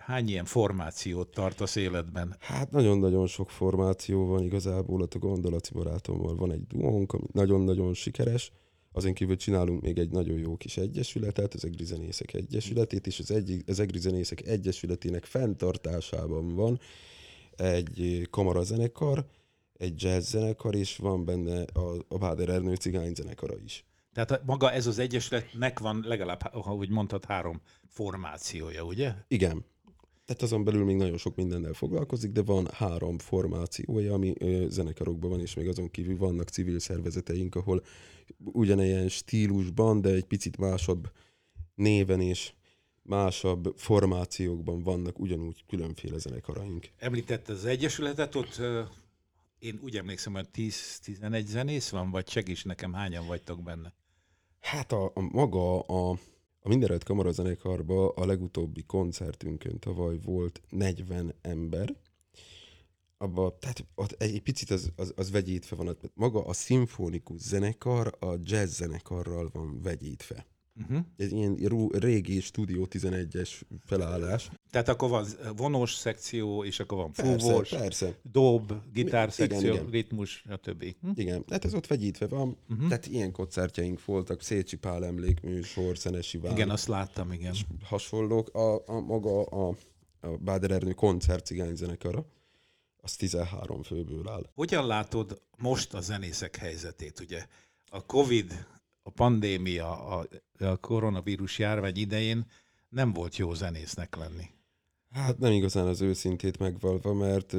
Hány 0.00 0.28
ilyen 0.28 0.44
formációt 0.44 1.28
tartasz 1.28 1.76
életben? 1.76 2.36
Hát 2.38 2.70
nagyon-nagyon 2.70 3.26
sok 3.26 3.50
formáció 3.50 4.26
van 4.26 4.42
igazából, 4.42 5.00
ott 5.00 5.14
a 5.14 5.18
Gondolaci 5.18 5.72
barátommal 5.72 6.34
van 6.34 6.52
egy 6.52 6.66
duónk, 6.66 7.12
ami 7.12 7.26
nagyon-nagyon 7.32 7.94
sikeres, 7.94 8.52
azon 8.92 9.12
kívül 9.12 9.36
csinálunk 9.36 9.82
még 9.82 9.98
egy 9.98 10.10
nagyon 10.10 10.38
jó 10.38 10.56
kis 10.56 10.76
egyesületet, 10.76 11.54
az 11.54 11.64
Egri 11.64 11.84
Zenészek 11.84 12.34
Egyesületét, 12.34 13.06
és 13.06 13.18
az, 13.18 13.30
egy, 13.30 13.62
az 13.66 13.80
Egri 13.80 13.98
Zenészek 13.98 14.46
Egyesületének 14.46 15.24
fenntartásában 15.24 16.54
van 16.54 16.80
egy 17.56 18.26
kamarazenekar, 18.30 19.26
egy 19.76 20.02
jazz 20.02 20.30
zenekar, 20.30 20.74
és 20.74 20.96
van 20.96 21.24
benne 21.24 21.62
a, 21.62 22.04
a 22.08 22.18
Báder 22.18 22.48
Ernő 22.48 22.74
cigány 22.74 23.14
zenekara 23.14 23.54
is. 23.64 23.84
Tehát 24.12 24.44
maga 24.44 24.72
ez 24.72 24.86
az 24.86 24.98
egyesületnek 24.98 25.78
van 25.78 26.04
legalább, 26.06 26.54
úgy 26.66 26.90
mondtad, 26.90 27.24
három 27.24 27.60
formációja, 27.88 28.84
ugye? 28.84 29.14
Igen. 29.28 29.64
Tehát 30.30 30.44
azon 30.44 30.64
belül 30.64 30.84
még 30.84 30.96
nagyon 30.96 31.16
sok 31.16 31.36
mindennel 31.36 31.72
foglalkozik, 31.72 32.32
de 32.32 32.42
van 32.42 32.68
három 32.72 33.18
formációja, 33.18 34.14
ami 34.14 34.34
ö, 34.38 34.66
zenekarokban 34.68 35.30
van, 35.30 35.40
és 35.40 35.54
még 35.54 35.68
azon 35.68 35.90
kívül 35.90 36.16
vannak 36.16 36.48
civil 36.48 36.78
szervezeteink, 36.78 37.54
ahol 37.54 37.84
ugyanilyen 38.38 39.08
stílusban, 39.08 40.00
de 40.00 40.08
egy 40.08 40.24
picit 40.24 40.56
másabb 40.56 41.10
néven 41.74 42.20
és 42.20 42.52
másabb 43.02 43.74
formációkban 43.76 44.82
vannak 44.82 45.18
ugyanúgy 45.18 45.64
különféle 45.66 46.18
zenekaraink. 46.18 46.88
Említetted 46.98 47.56
az 47.56 47.64
egyesületet, 47.64 48.34
ott 48.34 48.58
ö, 48.58 48.82
én 49.58 49.78
úgy 49.82 49.96
emlékszem, 49.96 50.32
hogy 50.32 50.48
10-11 50.54 51.44
zenész 51.44 51.88
van, 51.88 52.10
vagy 52.10 52.28
segíts 52.28 52.64
nekem, 52.64 52.92
hányan 52.92 53.26
vagytok 53.26 53.62
benne? 53.62 53.94
Hát 54.60 54.92
a, 54.92 55.04
a 55.14 55.20
maga 55.20 55.80
a, 55.80 56.18
a 56.62 56.68
Mindenrajt 56.68 57.04
Kamarazenekarban 57.04 58.12
a 58.14 58.26
legutóbbi 58.26 58.82
koncertünkön 58.82 59.78
tavaly 59.78 60.18
volt 60.24 60.62
40 60.68 61.34
ember, 61.40 61.96
abba, 63.18 63.58
tehát 63.58 63.86
egy 64.18 64.42
picit 64.42 64.70
az, 64.70 64.92
az, 64.96 65.12
az 65.16 65.30
vegyítve 65.30 65.76
van, 65.76 65.96
maga 66.14 66.44
a 66.44 66.52
szimfonikus 66.52 67.40
zenekar 67.40 68.16
a 68.18 68.34
jazz 68.42 68.76
zenekarral 68.76 69.48
van 69.52 69.82
vegyítve. 69.82 70.46
Uh-huh. 70.80 71.04
Ez 71.16 71.32
ilyen 71.32 71.54
régi 71.90 72.40
Studio 72.40 72.86
11-es 72.90 73.60
felállás. 73.84 74.50
Tehát 74.70 74.88
akkor 74.88 75.08
van 75.08 75.26
vonós 75.56 75.94
szekció, 75.94 76.64
és 76.64 76.80
akkor 76.80 76.98
van 76.98 77.12
Persze, 77.12 77.38
fúvós, 77.38 77.68
persze. 77.68 78.14
dob, 78.22 78.72
gitárszekció, 78.92 79.58
Igen, 79.58 79.72
igen. 79.72 79.90
ritmus, 79.90 80.44
stb. 80.50 80.84
Hm? 81.00 81.10
Igen, 81.14 81.44
hát 81.50 81.64
ez 81.64 81.74
ott 81.74 81.86
vegyítve 81.86 82.26
van. 82.26 82.56
Uh-huh. 82.68 82.88
Tehát 82.88 83.06
ilyen 83.06 83.32
koncertjeink 83.32 84.04
voltak, 84.04 84.42
Szécsi 84.42 84.76
Pál 84.76 85.04
emlékműsor, 85.04 85.98
Szenesi 85.98 86.38
Vár, 86.38 86.52
Igen, 86.52 86.70
azt 86.70 86.88
láttam, 86.88 87.32
igen. 87.32 87.54
hasonlók. 87.82 88.54
A, 88.54 88.82
a 88.86 89.00
maga 89.00 89.42
a, 89.42 89.74
a 90.20 90.28
Báder 90.28 90.70
Ernő 90.70 90.92
koncert 90.92 91.46
cigányzenekara, 91.46 92.24
az 93.02 93.16
13 93.16 93.82
főből 93.82 94.28
áll. 94.28 94.50
Hogyan 94.54 94.86
látod 94.86 95.42
most 95.58 95.94
a 95.94 96.00
zenészek 96.00 96.56
helyzetét? 96.56 97.20
Ugye 97.20 97.46
a 97.90 98.06
Covid, 98.06 98.66
a 99.02 99.10
pandémia, 99.10 100.06
a, 100.06 100.26
a 100.58 100.76
koronavírus 100.76 101.58
járvány 101.58 101.96
idején 101.96 102.46
nem 102.88 103.12
volt 103.12 103.36
jó 103.36 103.54
zenésznek 103.54 104.16
lenni. 104.16 104.44
Hát 105.10 105.38
nem 105.38 105.52
igazán 105.52 105.86
az 105.86 106.00
őszintét 106.00 106.58
megvalva, 106.58 107.14
mert 107.14 107.52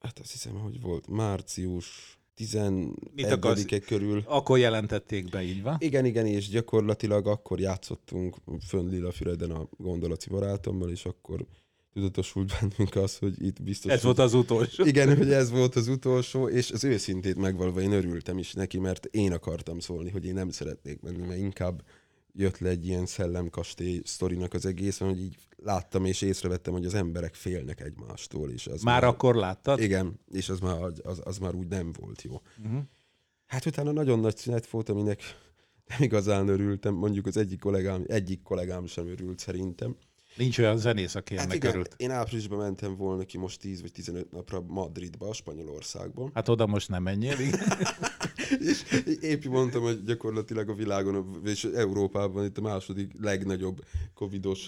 hát 0.00 0.18
azt 0.18 0.32
hiszem, 0.32 0.54
hogy 0.54 0.80
volt 0.80 1.08
március 1.08 2.18
11 2.34 3.84
körül. 3.86 4.22
Akkor 4.26 4.58
jelentették 4.58 5.30
be, 5.30 5.42
így 5.42 5.62
van? 5.62 5.76
Igen, 5.78 6.04
igen, 6.04 6.26
és 6.26 6.48
gyakorlatilag 6.48 7.26
akkor 7.26 7.60
játszottunk 7.60 8.36
fönn 8.66 8.88
Lilafüreden 8.88 9.50
a 9.50 9.68
gondolaci 9.76 10.28
barátommal, 10.28 10.90
és 10.90 11.04
akkor 11.04 11.46
tudatosult 11.96 12.52
bennünk 12.60 12.94
az, 12.94 13.18
hogy 13.18 13.42
itt 13.44 13.62
biztos... 13.62 13.92
Ez 13.92 14.02
volt 14.02 14.18
az 14.18 14.34
utolsó. 14.34 14.84
Igen, 14.84 15.16
hogy 15.16 15.32
ez 15.32 15.50
volt 15.50 15.76
az 15.76 15.88
utolsó, 15.88 16.48
és 16.48 16.70
az 16.70 16.84
őszintét 16.84 17.36
megvalva 17.36 17.80
én 17.80 17.92
örültem 17.92 18.38
is 18.38 18.52
neki, 18.52 18.78
mert 18.78 19.06
én 19.06 19.32
akartam 19.32 19.78
szólni, 19.78 20.10
hogy 20.10 20.24
én 20.24 20.34
nem 20.34 20.50
szeretnék 20.50 21.00
menni, 21.00 21.26
mert 21.26 21.40
inkább 21.40 21.82
jött 22.32 22.58
le 22.58 22.68
egy 22.68 22.86
ilyen 22.86 23.06
szellemkastély 23.06 24.00
sztorinak 24.04 24.54
az 24.54 24.66
egész, 24.66 24.98
hogy 24.98 25.20
így 25.20 25.36
láttam 25.56 26.04
és 26.04 26.22
észrevettem, 26.22 26.72
hogy 26.72 26.84
az 26.84 26.94
emberek 26.94 27.34
félnek 27.34 27.80
egymástól. 27.80 28.50
És 28.50 28.66
az 28.66 28.82
már, 28.82 29.00
már 29.00 29.10
akkor 29.10 29.34
láttad? 29.34 29.80
Igen, 29.80 30.20
és 30.32 30.48
az 30.48 30.60
már, 30.60 30.82
az, 31.02 31.20
az 31.24 31.38
már 31.38 31.54
úgy 31.54 31.68
nem 31.68 31.92
volt 31.92 32.22
jó. 32.22 32.40
Uh-huh. 32.64 32.82
Hát 33.46 33.66
utána 33.66 33.92
nagyon 33.92 34.20
nagy 34.20 34.36
szünet 34.36 34.66
volt, 34.66 34.88
aminek 34.88 35.22
nem 35.86 36.02
igazán 36.02 36.48
örültem, 36.48 36.94
mondjuk 36.94 37.26
az 37.26 37.36
egyik 37.36 37.60
kollégám, 37.60 38.04
egyik 38.06 38.42
kollégám 38.42 38.86
sem 38.86 39.08
örült 39.08 39.38
szerintem. 39.38 39.96
Nincs 40.36 40.58
olyan 40.58 40.78
zenész, 40.78 41.14
aki 41.14 41.34
hát 41.34 41.44
ennek 41.44 41.56
igen, 41.56 41.70
örült. 41.70 41.94
Én 41.96 42.10
áprilisban 42.10 42.58
mentem 42.58 42.96
volna 42.96 43.24
ki 43.24 43.38
most 43.38 43.60
10 43.60 43.80
vagy 43.80 43.92
15 43.92 44.30
napra 44.30 44.60
Madridba, 44.60 45.32
Spanyolországba. 45.32 46.30
Hát 46.34 46.48
oda 46.48 46.66
most 46.66 46.88
nem 46.88 47.02
menjél, 47.02 47.36
és 48.58 48.82
épp 49.32 49.44
mondtam, 49.44 49.82
hogy 49.82 50.02
gyakorlatilag 50.04 50.68
a 50.68 50.74
világon, 50.74 51.40
és 51.44 51.64
Európában 51.64 52.44
itt 52.44 52.58
a 52.58 52.60
második 52.60 53.12
legnagyobb 53.20 53.84
covidos 54.14 54.66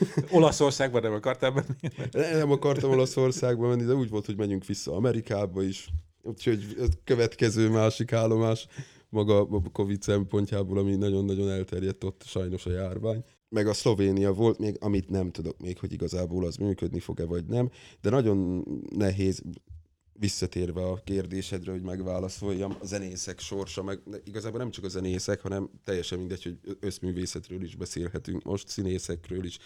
Olaszországban 0.30 1.02
nem 1.02 1.12
akartál 1.12 1.50
menni? 1.50 1.94
Nem 2.32 2.50
akartam 2.50 2.90
Olaszországba 2.90 3.68
menni, 3.68 3.84
de 3.84 3.94
úgy 3.94 4.08
volt, 4.08 4.26
hogy 4.26 4.36
menjünk 4.36 4.64
vissza 4.64 4.96
Amerikába 4.96 5.62
is. 5.62 5.88
Úgyhogy 6.22 6.76
a 6.78 6.86
következő 7.04 7.68
másik 7.68 8.12
állomás 8.12 8.66
maga 9.08 9.40
a 9.40 9.62
Covid 9.72 10.02
szempontjából, 10.02 10.78
ami 10.78 10.94
nagyon-nagyon 10.94 11.50
elterjedt 11.50 12.04
ott 12.04 12.22
sajnos 12.26 12.66
a 12.66 12.70
járvány. 12.70 13.24
Meg 13.52 13.66
a 13.66 13.72
Szlovénia 13.72 14.32
volt 14.32 14.58
még, 14.58 14.76
amit 14.80 15.10
nem 15.10 15.30
tudok 15.30 15.58
még, 15.58 15.78
hogy 15.78 15.92
igazából 15.92 16.46
az 16.46 16.56
működni 16.56 17.00
fog-e 17.00 17.24
vagy 17.24 17.44
nem, 17.44 17.70
de 18.00 18.10
nagyon 18.10 18.64
nehéz 18.90 19.42
visszatérve 20.12 20.82
a 20.82 21.00
kérdésedre, 21.04 21.72
hogy 21.72 21.82
megválaszoljam, 21.82 22.76
a 22.80 22.84
zenészek 22.84 23.40
sorsa, 23.40 23.82
meg 23.82 24.00
igazából 24.24 24.58
nem 24.58 24.70
csak 24.70 24.84
a 24.84 24.88
zenészek, 24.88 25.40
hanem 25.40 25.70
teljesen 25.84 26.18
mindegy, 26.18 26.42
hogy 26.42 26.76
összművészetről 26.80 27.62
is 27.62 27.76
beszélhetünk 27.76 28.42
most, 28.42 28.68
színészekről 28.68 29.44
is. 29.44 29.58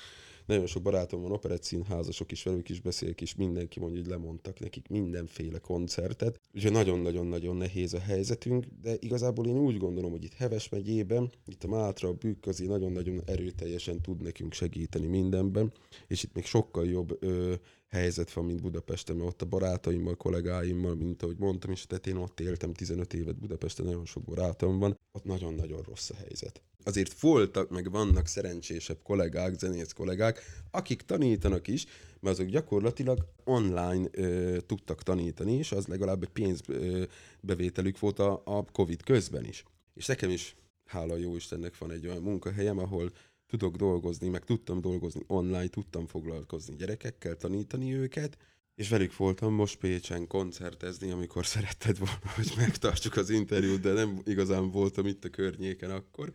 Nagyon 0.46 0.66
sok 0.66 0.82
barátom 0.82 1.22
van, 1.22 1.32
operett 1.32 1.62
színházasok 1.62 2.32
is, 2.32 2.42
velük 2.42 2.68
is 2.68 2.80
beszélek, 2.80 3.20
és 3.20 3.34
mindenki 3.34 3.80
mondja, 3.80 4.00
hogy 4.00 4.08
lemondtak 4.08 4.58
nekik 4.58 4.88
mindenféle 4.88 5.58
koncertet. 5.58 6.40
Úgyhogy 6.54 6.72
nagyon-nagyon-nagyon 6.72 7.56
nehéz 7.56 7.94
a 7.94 7.98
helyzetünk, 7.98 8.64
de 8.82 8.96
igazából 8.98 9.46
én 9.46 9.58
úgy 9.58 9.76
gondolom, 9.78 10.10
hogy 10.10 10.24
itt 10.24 10.34
Heves 10.34 10.68
megyében, 10.68 11.32
itt 11.46 11.64
a 11.64 11.68
Mátra, 11.68 12.08
a 12.08 12.12
Bükk 12.12 12.40
közé 12.40 12.66
nagyon-nagyon 12.66 13.22
erőteljesen 13.24 14.00
tud 14.00 14.22
nekünk 14.22 14.52
segíteni 14.52 15.06
mindenben, 15.06 15.72
és 16.06 16.22
itt 16.22 16.34
még 16.34 16.44
sokkal 16.44 16.86
jobb 16.86 17.16
ö, 17.20 17.54
helyzet 17.88 18.32
van, 18.32 18.44
mint 18.44 18.62
Budapesten, 18.62 19.16
mert 19.16 19.28
ott 19.28 19.42
a 19.42 19.46
barátaimmal, 19.46 20.14
kollégáimmal, 20.14 20.94
mint 20.94 21.22
ahogy 21.22 21.38
mondtam 21.38 21.70
is, 21.70 21.86
tehát 21.86 22.06
én 22.06 22.16
ott 22.16 22.40
éltem 22.40 22.72
15 22.72 23.14
évet 23.14 23.38
Budapesten, 23.38 23.84
nagyon 23.84 24.04
sok 24.04 24.24
barátom 24.24 24.78
van, 24.78 24.98
ott 25.12 25.24
nagyon-nagyon 25.24 25.82
rossz 25.82 26.10
a 26.10 26.14
helyzet. 26.14 26.62
Azért 26.86 27.20
voltak, 27.20 27.70
meg 27.70 27.90
vannak 27.90 28.26
szerencsésebb 28.26 28.98
kollégák, 29.02 29.58
zenész 29.58 29.92
kollégák, 29.92 30.40
akik 30.70 31.02
tanítanak 31.02 31.68
is, 31.68 31.86
mert 32.20 32.38
azok 32.38 32.50
gyakorlatilag 32.50 33.18
online 33.44 34.08
ö, 34.10 34.56
tudtak 34.66 35.02
tanítani, 35.02 35.52
és 35.52 35.72
az 35.72 35.86
legalább 35.86 36.22
egy 36.22 36.28
pénzbevételük 36.28 37.98
volt 37.98 38.18
a, 38.18 38.42
a 38.44 38.64
Covid 38.64 39.02
közben 39.02 39.44
is. 39.44 39.64
És 39.94 40.06
nekem 40.06 40.30
is, 40.30 40.56
hála 40.84 41.16
jó 41.16 41.36
Istennek 41.36 41.78
van 41.78 41.90
egy 41.90 42.06
olyan 42.06 42.22
munkahelyem, 42.22 42.78
ahol 42.78 43.12
tudok 43.46 43.76
dolgozni, 43.76 44.28
meg 44.28 44.44
tudtam 44.44 44.80
dolgozni 44.80 45.22
online, 45.26 45.68
tudtam 45.68 46.06
foglalkozni 46.06 46.76
gyerekekkel, 46.76 47.36
tanítani 47.36 47.94
őket, 47.94 48.38
és 48.74 48.88
velük 48.88 49.16
voltam 49.16 49.52
most 49.52 49.76
Pécsen 49.78 50.26
koncertezni, 50.26 51.10
amikor 51.10 51.46
szeretted 51.46 51.98
volna, 51.98 52.32
hogy 52.34 52.52
megtartsuk 52.56 53.16
az 53.16 53.30
interjút, 53.30 53.80
de 53.80 53.92
nem 53.92 54.20
igazán 54.24 54.70
voltam 54.70 55.06
itt 55.06 55.24
a 55.24 55.30
környéken 55.30 55.90
akkor. 55.90 56.32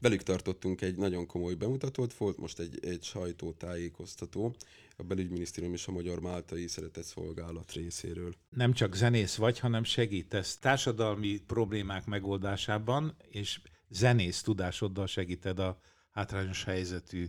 Velük 0.00 0.22
tartottunk 0.22 0.80
egy 0.80 0.96
nagyon 0.96 1.26
komoly 1.26 1.54
bemutatót, 1.54 2.14
volt 2.14 2.36
most 2.36 2.58
egy, 2.58 2.78
egy 2.84 3.02
sajtótájékoztató, 3.02 4.54
a 4.96 5.02
belügyminisztérium 5.02 5.72
és 5.72 5.86
a 5.86 5.92
Magyar 5.92 6.20
Máltai 6.20 6.66
Szeretett 6.66 7.04
Szolgálat 7.04 7.72
részéről. 7.72 8.34
Nem 8.48 8.72
csak 8.72 8.94
zenész 8.94 9.34
vagy, 9.34 9.58
hanem 9.58 9.84
segítesz 9.84 10.58
társadalmi 10.58 11.40
problémák 11.46 12.06
megoldásában, 12.06 13.16
és 13.28 13.60
zenész 13.88 14.42
tudásoddal 14.42 15.06
segíted 15.06 15.58
a 15.58 15.80
hátrányos 16.10 16.64
helyzetű 16.64 17.26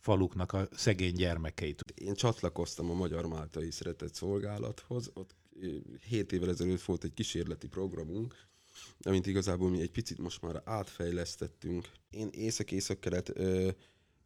faluknak 0.00 0.52
a 0.52 0.68
szegény 0.72 1.14
gyermekeit. 1.14 1.82
Én 1.94 2.14
csatlakoztam 2.14 2.90
a 2.90 2.94
Magyar 2.94 3.26
Máltai 3.26 3.70
Szeretett 3.70 4.14
Szolgálathoz, 4.14 5.10
ott 5.14 5.34
7 6.08 6.32
évvel 6.32 6.48
ezelőtt 6.48 6.82
volt 6.82 7.04
egy 7.04 7.14
kísérleti 7.14 7.68
programunk, 7.68 8.48
amint 9.00 9.26
igazából 9.26 9.70
mi 9.70 9.80
egy 9.80 9.90
picit 9.90 10.18
most 10.18 10.42
már 10.42 10.62
átfejlesztettünk. 10.64 11.88
Én 12.10 12.28
észak-észak-kelet 12.32 13.32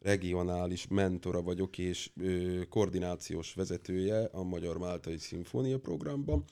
regionális 0.03 0.87
mentora 0.87 1.41
vagyok 1.41 1.77
és 1.77 2.11
ö, 2.21 2.61
koordinációs 2.69 3.53
vezetője 3.53 4.23
a 4.23 4.43
Magyar 4.43 4.77
Máltai 4.77 5.17
Szimfónia 5.17 5.79
programban, 5.79 6.45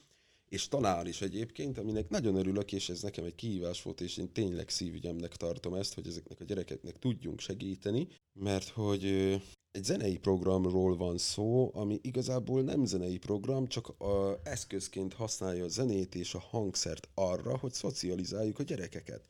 és 0.48 0.68
tanár 0.68 1.06
is 1.06 1.20
egyébként, 1.20 1.78
aminek 1.78 2.08
nagyon 2.08 2.36
örülök, 2.36 2.72
és 2.72 2.88
ez 2.88 3.02
nekem 3.02 3.24
egy 3.24 3.34
kihívás 3.34 3.82
volt, 3.82 4.00
és 4.00 4.16
én 4.16 4.32
tényleg 4.32 4.68
szívügyemnek 4.68 5.36
tartom 5.36 5.74
ezt, 5.74 5.94
hogy 5.94 6.06
ezeknek 6.06 6.40
a 6.40 6.44
gyerekeknek 6.44 6.98
tudjunk 6.98 7.40
segíteni, 7.40 8.08
mert 8.32 8.68
hogy 8.68 9.36
egy 9.72 9.84
zenei 9.84 10.18
programról 10.18 10.96
van 10.96 11.18
szó, 11.18 11.70
ami 11.74 11.98
igazából 12.02 12.62
nem 12.62 12.84
zenei 12.84 13.18
program, 13.18 13.66
csak 13.66 13.88
a 14.00 14.40
eszközként 14.42 15.12
használja 15.12 15.64
a 15.64 15.68
zenét 15.68 16.14
és 16.14 16.34
a 16.34 16.38
hangszert 16.38 17.08
arra, 17.14 17.58
hogy 17.58 17.72
szocializáljuk 17.72 18.58
a 18.58 18.62
gyerekeket. 18.62 19.28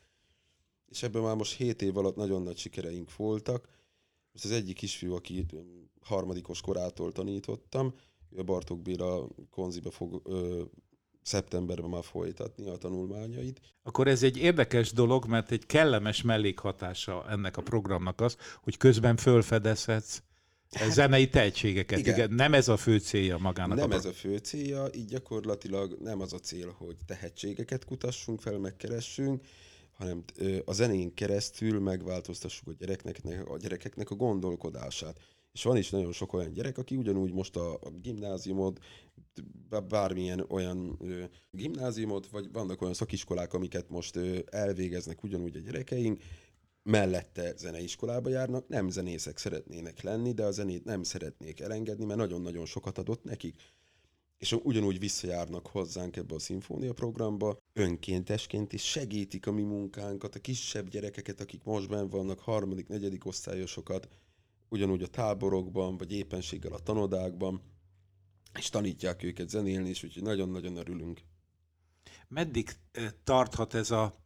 És 0.89 1.03
ebben 1.03 1.23
már 1.23 1.37
most 1.37 1.57
7 1.57 1.83
év 1.83 1.97
alatt 1.97 2.17
nagyon 2.17 2.43
nagy 2.43 2.57
sikereink 2.57 3.17
voltak. 3.17 3.69
Most 4.33 4.45
az 4.45 4.51
egyik 4.51 4.77
kisfiú, 4.77 5.15
aki 5.15 5.47
harmadikos 6.01 6.61
korától 6.61 7.13
tanítottam, 7.13 7.95
a 8.37 8.43
Bartók 8.43 8.83
Béla 8.83 9.29
konzibe 9.51 9.91
fog 9.91 10.21
ö, 10.25 10.63
szeptemberben 11.23 11.91
már 11.91 12.05
folytatni 12.05 12.69
a 12.69 12.77
tanulmányait. 12.77 13.61
Akkor 13.83 14.09
ez 14.09 14.23
egy 14.23 14.37
érdekes 14.37 14.93
dolog, 14.93 15.27
mert 15.27 15.51
egy 15.51 15.67
kellemes 15.67 16.23
mellékhatása 16.23 17.29
ennek 17.29 17.57
a 17.57 17.63
programnak 17.63 18.21
az, 18.21 18.37
hogy 18.63 18.77
közben 18.77 19.17
fölfedezhetsz 19.17 20.23
hát, 20.73 20.91
zenei 20.91 21.29
tehetségeket. 21.29 21.99
Igen. 21.99 22.15
igen. 22.15 22.33
Nem 22.33 22.55
ez 22.55 22.69
a 22.69 22.77
fő 22.77 22.99
célja 22.99 23.39
magának. 23.39 23.79
Nem 23.79 23.91
a 23.91 23.95
ez 23.95 24.05
a 24.05 24.13
fő 24.13 24.37
célja, 24.37 24.89
így 24.95 25.07
gyakorlatilag 25.07 25.97
nem 26.01 26.21
az 26.21 26.33
a 26.33 26.39
cél, 26.39 26.75
hogy 26.79 26.97
tehetségeket 27.07 27.85
kutassunk 27.85 28.41
fel, 28.41 28.59
megkeressünk, 28.59 29.45
hanem 29.93 30.25
a 30.65 30.73
zenén 30.73 31.15
keresztül 31.15 31.81
megváltoztassuk 31.81 32.69
a 32.69 32.73
gyereknek, 32.79 33.21
a 33.47 33.57
gyerekeknek 33.57 34.11
a 34.11 34.15
gondolkodását. 34.15 35.19
És 35.53 35.63
van 35.63 35.77
is 35.77 35.91
nagyon 35.91 36.13
sok 36.13 36.33
olyan 36.33 36.53
gyerek, 36.53 36.79
aki 36.79 36.97
ugyanúgy 36.97 37.33
most 37.33 37.57
a, 37.57 37.75
a 37.75 37.91
gimnáziumot, 38.03 38.81
bármilyen 39.89 40.45
olyan 40.49 40.99
ö, 41.01 41.25
gimnáziumot, 41.51 42.27
vagy 42.27 42.53
vannak 42.53 42.83
olyan 42.83 42.95
szakiskolák, 42.95 43.53
amiket 43.53 43.89
most 43.89 44.17
ö, 44.17 44.39
elvégeznek 44.51 45.23
ugyanúgy 45.23 45.57
a 45.57 45.61
gyerekeink, 45.61 46.23
mellette 46.83 47.55
zeneiskolába 47.57 48.29
járnak, 48.29 48.69
nem 48.69 48.89
zenészek 48.89 49.39
szeretnének 49.39 50.03
lenni, 50.03 50.33
de 50.33 50.45
a 50.45 50.51
zenét 50.51 50.85
nem 50.85 51.03
szeretnék 51.03 51.61
elengedni, 51.61 52.05
mert 52.05 52.19
nagyon-nagyon 52.19 52.67
sokat 52.67 52.99
adott 52.99 53.25
nekik. 53.25 53.57
És 54.39 54.53
ugyanúgy 54.53 54.99
visszajárnak 54.99 55.67
hozzánk 55.67 56.17
ebbe 56.17 56.35
a 56.35 56.39
szimfónia 56.39 56.93
programba, 56.93 57.59
önkéntesként, 57.73 58.73
és 58.73 58.83
segítik 58.83 59.47
a 59.47 59.53
mi 59.53 59.63
munkánkat, 59.63 60.35
a 60.35 60.41
kisebb 60.41 60.89
gyerekeket, 60.89 61.41
akik 61.41 61.65
most 61.65 61.89
benn 61.89 62.09
vannak, 62.09 62.39
harmadik, 62.39 62.89
negyedik 62.89 63.27
osztályosokat, 63.27 64.09
ugyanúgy 64.69 65.03
a 65.03 65.07
táborokban, 65.07 65.97
vagy 65.97 66.13
éppenséggel 66.13 66.73
a 66.73 66.79
tanodákban, 66.79 67.63
és 68.59 68.69
tanítják 68.69 69.23
őket 69.23 69.49
zenélni, 69.49 69.89
és 69.89 70.05
úgyhogy 70.05 70.23
nagyon-nagyon 70.23 70.77
örülünk. 70.77 71.21
Meddig 72.29 72.71
eh, 72.93 73.11
tarthat 73.25 73.75
ez 73.75 73.91
a, 73.91 74.22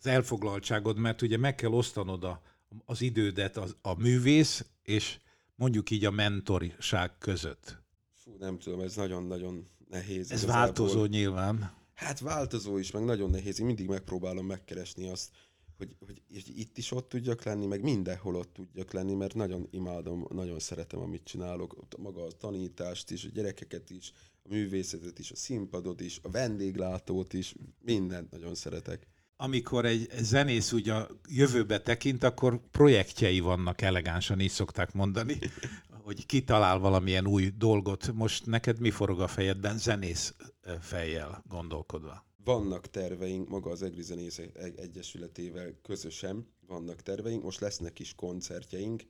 az 0.00 0.06
elfoglaltságod, 0.06 0.98
mert 0.98 1.22
ugye 1.22 1.36
meg 1.36 1.54
kell 1.54 1.70
osztanod 1.70 2.24
a, 2.24 2.42
az 2.84 3.00
idődet 3.00 3.56
a, 3.56 3.66
a 3.82 3.94
művész, 3.94 4.64
és 4.82 5.18
mondjuk 5.54 5.90
így 5.90 6.04
a 6.04 6.10
mentoriság 6.10 7.18
között? 7.18 7.78
Fú, 8.14 8.36
nem 8.38 8.58
tudom, 8.58 8.80
ez 8.80 8.96
nagyon-nagyon 8.96 9.66
nehéz. 9.88 10.30
Ez 10.30 10.42
igazából. 10.42 10.62
változó 10.62 11.04
nyilván. 11.04 11.78
Hát 11.94 12.20
változó 12.20 12.78
is, 12.78 12.90
meg 12.90 13.04
nagyon 13.04 13.30
nehéz. 13.30 13.60
Én 13.60 13.66
mindig 13.66 13.88
megpróbálom 13.88 14.46
megkeresni 14.46 15.08
azt, 15.08 15.30
hogy, 15.76 15.96
hogy 16.06 16.22
itt 16.58 16.78
is 16.78 16.90
ott 16.90 17.08
tudjak 17.08 17.42
lenni, 17.42 17.66
meg 17.66 17.82
mindenhol 17.82 18.34
ott 18.34 18.52
tudjak 18.52 18.92
lenni, 18.92 19.14
mert 19.14 19.34
nagyon 19.34 19.68
imádom, 19.70 20.26
nagyon 20.30 20.58
szeretem, 20.58 21.00
amit 21.00 21.24
csinálok, 21.24 21.76
maga 21.98 22.24
a 22.24 22.30
tanítást 22.30 23.10
is, 23.10 23.24
a 23.24 23.28
gyerekeket 23.28 23.90
is, 23.90 24.12
a 24.42 24.48
művészetet 24.48 25.18
is, 25.18 25.30
a 25.30 25.36
színpadot 25.36 26.00
is, 26.00 26.20
a 26.22 26.30
vendéglátót 26.30 27.32
is, 27.32 27.54
mindent 27.80 28.30
nagyon 28.30 28.54
szeretek. 28.54 29.06
Amikor 29.42 29.84
egy 29.84 30.08
zenész 30.20 30.72
úgy 30.72 30.88
a 30.88 31.08
jövőbe 31.28 31.80
tekint, 31.80 32.22
akkor 32.22 32.60
projektjei 32.70 33.40
vannak 33.40 33.80
elegánsan, 33.80 34.40
így 34.40 34.50
szokták 34.50 34.92
mondani, 34.92 35.38
hogy 36.04 36.26
kitalál 36.26 36.78
valamilyen 36.78 37.26
új 37.26 37.52
dolgot. 37.58 38.12
Most 38.12 38.46
neked 38.46 38.80
mi 38.80 38.90
forog 38.90 39.20
a 39.20 39.26
fejedben 39.26 39.78
zenész 39.78 40.34
fejjel 40.80 41.42
gondolkodva? 41.48 42.28
vannak 42.44 42.90
terveink, 42.90 43.48
maga 43.48 43.70
az 43.70 43.82
Egri 43.82 44.02
Zenészek 44.02 44.58
Egyesületével 44.76 45.74
közösen 45.82 46.46
vannak 46.66 47.02
terveink, 47.02 47.42
most 47.42 47.60
lesznek 47.60 47.98
is 47.98 48.14
koncertjeink. 48.14 49.02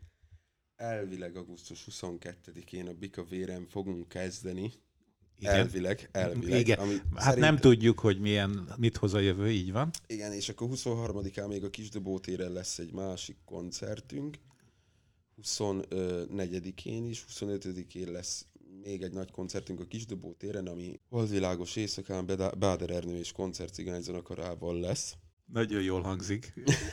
Elvileg 0.76 1.36
augusztus 1.36 1.86
22-én 1.90 2.88
a 2.88 2.92
Bika 2.92 3.24
Véren 3.24 3.66
fogunk 3.66 4.08
kezdeni. 4.08 4.72
Igen. 5.40 5.54
Elvileg, 5.54 6.08
elvileg. 6.12 6.60
Igen. 6.60 6.78
Ami 6.78 6.94
hát 7.14 7.22
szerint... 7.22 7.40
nem 7.40 7.56
tudjuk, 7.56 7.98
hogy 7.98 8.20
milyen, 8.20 8.74
mit 8.76 8.96
hoz 8.96 9.14
a 9.14 9.18
jövő, 9.18 9.50
így 9.50 9.72
van. 9.72 9.90
Igen, 10.06 10.32
és 10.32 10.48
akkor 10.48 10.68
23-án 10.72 11.48
még 11.48 11.64
a 11.64 11.70
Kisdobótéren 11.70 12.52
lesz 12.52 12.78
egy 12.78 12.92
másik 12.92 13.36
koncertünk. 13.44 14.38
24-én 15.42 17.06
is, 17.06 17.24
25-én 17.28 18.10
lesz 18.10 18.46
még 18.82 19.02
egy 19.02 19.12
nagy 19.12 19.30
koncertünk 19.30 19.80
a 19.80 19.84
Kisdobó 19.84 20.32
téren, 20.32 20.66
ami 20.66 21.00
Holdvilágos 21.08 21.76
éjszakán 21.76 22.26
Báder 22.58 22.90
Ernő 22.90 23.16
és 23.16 23.32
koncertcigányzenekarával 23.32 24.80
lesz. 24.80 25.16
Nagyon 25.52 25.82
jól 25.82 26.02
hangzik. 26.02 26.52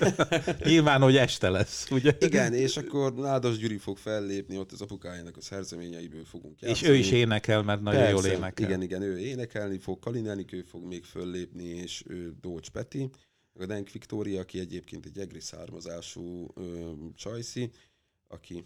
Nyilván, 0.64 1.02
hogy 1.02 1.16
este 1.16 1.50
lesz, 1.50 1.92
ugye? 1.92 2.18
Igen, 2.20 2.54
és 2.54 2.78
akkor 2.78 3.14
Nádas 3.14 3.58
Gyuri 3.58 3.78
fog 3.78 3.98
fellépni, 3.98 4.58
ott 4.58 4.72
az 4.72 4.82
apukájának 4.82 5.38
a 5.38 5.42
szerzeményeiből 5.42 6.26
fogunk 6.26 6.62
játszani. 6.62 6.88
És 6.88 6.96
ő 6.96 7.00
is 7.00 7.12
énekel, 7.12 7.64
mert 7.64 7.82
nagyon 7.82 8.00
Persze, 8.00 8.28
jól 8.28 8.38
énekel. 8.38 8.66
Igen, 8.66 8.82
igen, 8.82 9.02
ő 9.02 9.20
énekelni 9.20 9.78
fog, 9.78 10.00
Kalin 10.00 10.46
ő 10.52 10.62
fog 10.62 10.84
még 10.84 11.04
föllépni, 11.04 11.64
és 11.64 12.04
ő 12.08 12.34
Dócs 12.42 12.70
Peti, 12.70 13.10
a 13.60 13.66
Denk 13.66 13.92
Viktória, 13.92 14.40
aki 14.40 14.60
egyébként 14.60 15.06
egy 15.06 15.18
egri 15.18 15.40
származású 15.40 16.48
ö, 16.56 16.92
csajszi, 17.16 17.72
aki 18.28 18.64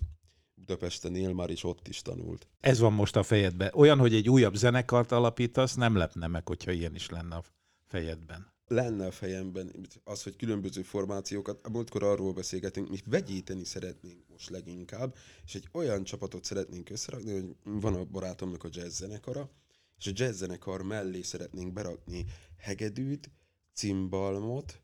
Budapesten 0.54 1.16
él 1.16 1.34
már, 1.34 1.50
is 1.50 1.64
ott 1.64 1.88
is 1.88 2.02
tanult. 2.02 2.48
Ez 2.60 2.80
van 2.80 2.94
most 2.94 3.16
a 3.16 3.24
fejedben. 3.24 3.72
Olyan, 3.74 4.00
hogy 4.00 4.14
egy 4.14 4.30
újabb 4.30 4.56
zenekart 4.56 5.12
alapítasz, 5.12 5.76
nem 5.76 5.96
lepne 5.96 6.28
meg, 6.28 6.48
hogyha 6.48 6.72
ilyen 6.72 6.96
is 6.96 7.10
lenne 7.10 7.36
a 7.36 7.44
fejedben. 7.88 8.51
Lenne 8.72 9.06
a 9.06 9.12
fejemben 9.12 9.88
az, 10.04 10.24
hogy 10.24 10.36
különböző 10.36 10.82
formációkat, 10.82 11.66
a 11.66 11.70
múltkor 11.70 12.04
arról 12.04 12.34
beszélgetünk, 12.34 12.90
mi 12.90 12.98
vegyíteni 13.06 13.64
szeretnénk 13.64 14.24
most 14.30 14.50
leginkább, 14.50 15.16
és 15.46 15.56
egy 15.56 15.68
olyan 15.72 16.04
csapatot 16.04 16.44
szeretnénk 16.44 16.90
összerakni, 16.90 17.32
hogy 17.32 17.56
van 17.64 17.96
a 17.96 18.04
barátomnak 18.06 18.64
a 18.64 18.70
jazz 18.72 18.98
zenekara, 18.98 19.50
és 19.98 20.08
a 20.08 20.12
jazz 20.14 20.38
zenekar 20.38 20.82
mellé 20.82 21.22
szeretnénk 21.22 21.74
berakni 21.74 22.26
hegedűt, 22.58 23.30
cimbalmot, 23.74 24.82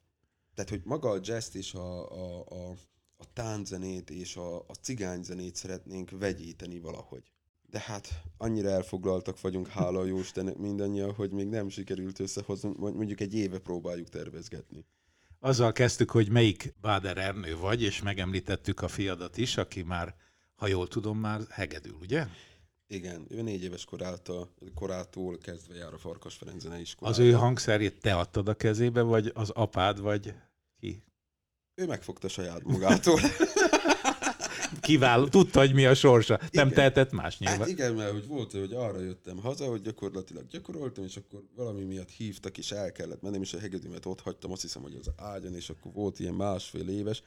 tehát 0.53 0.70
hogy 0.70 0.82
maga 0.84 1.10
a 1.10 1.20
jazz 1.22 1.56
és 1.56 1.74
a, 1.74 2.12
a, 2.12 2.39
a 2.39 2.75
a 3.17 3.34
tánczenét 3.34 4.10
és 4.10 4.36
a, 4.36 4.60
a 4.60 4.74
cigányzenét 4.82 5.56
szeretnénk 5.56 6.10
vegyíteni 6.10 6.79
valahogy. 6.79 7.32
De 7.72 7.80
hát 7.80 8.22
annyira 8.38 8.70
elfoglaltak 8.70 9.42
vagyunk, 9.42 9.68
hála 9.68 10.00
a 10.00 10.06
Jóistennek 10.06 10.58
mindannyian, 10.58 11.14
hogy 11.14 11.32
még 11.32 11.48
nem 11.48 11.70
sikerült 11.70 12.20
összehozni, 12.20 12.72
mondjuk 12.78 13.20
egy 13.20 13.34
éve 13.34 13.60
próbáljuk 13.60 14.10
tervezgetni. 14.10 14.86
Azzal 15.40 15.72
kezdtük, 15.72 16.12
hogy 16.12 16.30
melyik 16.30 16.74
Báder 16.82 17.18
Ernő 17.18 17.58
vagy, 17.58 17.82
és 17.82 18.02
megemlítettük 18.02 18.82
a 18.82 18.88
fiadat 18.88 19.38
is, 19.38 19.58
aki 19.58 19.82
már, 19.82 20.16
ha 20.56 20.68
jól 20.68 20.88
tudom, 20.88 21.18
már 21.18 21.42
hegedül, 21.50 21.98
ugye? 22.02 22.28
Igen, 22.88 23.26
ő 23.30 23.42
négy 23.42 23.64
éves 23.64 23.86
korától, 23.86 24.54
korától 24.74 25.38
kezdve 25.38 25.76
jár 25.76 25.94
a 25.94 25.98
Farkas 25.98 26.36
Ferenc 26.36 26.66
Az 26.98 27.20
ő 27.20 27.32
hangszerét 27.32 28.00
te 28.02 28.16
adtad 28.16 28.48
a 28.48 28.54
kezébe, 28.54 29.02
vagy 29.02 29.32
az 29.34 29.50
apád, 29.50 30.00
vagy 30.00 30.34
ki? 30.80 31.04
Ő 31.76 31.86
megfogta 31.86 32.28
saját 32.28 32.64
magától. 32.64 33.20
Kiváló, 34.88 35.27
tudta, 35.27 35.60
hogy 35.60 35.74
mi 35.74 35.86
a 35.86 35.94
sorsa. 35.94 36.34
Igen. 36.34 36.50
Nem 36.51 36.70
tehetett 36.70 37.12
más 37.12 37.38
nyilván. 37.38 37.60
Hát 37.60 37.67
igen, 37.67 37.94
mert 37.94 38.12
hogy 38.12 38.27
volt, 38.27 38.51
hogy 38.51 38.74
arra 38.74 39.00
jöttem 39.00 39.38
haza, 39.38 39.66
hogy 39.66 39.81
gyakorlatilag 39.81 40.48
gyakoroltam, 40.48 41.03
és 41.03 41.16
akkor 41.16 41.44
valami 41.55 41.83
miatt 41.83 42.09
hívtak, 42.09 42.57
és 42.57 42.72
el 42.72 42.92
kellett 42.92 43.22
mennem, 43.22 43.42
és 43.42 43.53
a 43.53 43.59
hegedűmet 43.59 44.05
ott 44.05 44.22
hagytam, 44.22 44.51
azt 44.51 44.62
hiszem, 44.62 44.81
hogy 44.81 44.98
az 45.00 45.12
ágyon, 45.16 45.55
és 45.55 45.70
akkor 45.70 45.92
volt 45.94 46.20
ilyen 46.20 46.33
másfél 46.33 46.90
éves. 46.90 47.22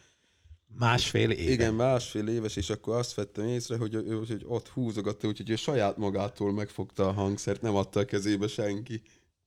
Másfél 0.79 1.31
éves? 1.31 1.53
Igen, 1.53 1.75
másfél 1.75 2.29
éves, 2.29 2.57
és 2.57 2.71
akkor 2.71 2.97
azt 2.97 3.15
vettem 3.15 3.47
észre, 3.47 3.77
hogy, 3.77 3.95
hogy, 3.95 4.29
hogy 4.29 4.45
ott 4.47 4.69
húzogatta, 4.69 5.29
úgyhogy 5.29 5.51
ő 5.51 5.57
saját 5.57 5.97
magától 5.97 6.53
megfogta 6.53 7.09
a 7.09 7.13
hangszert, 7.13 7.63
nem 7.63 7.77
adta 7.77 8.01
a 8.01 8.05
kezébe 8.05 8.47
senki. 8.47 9.03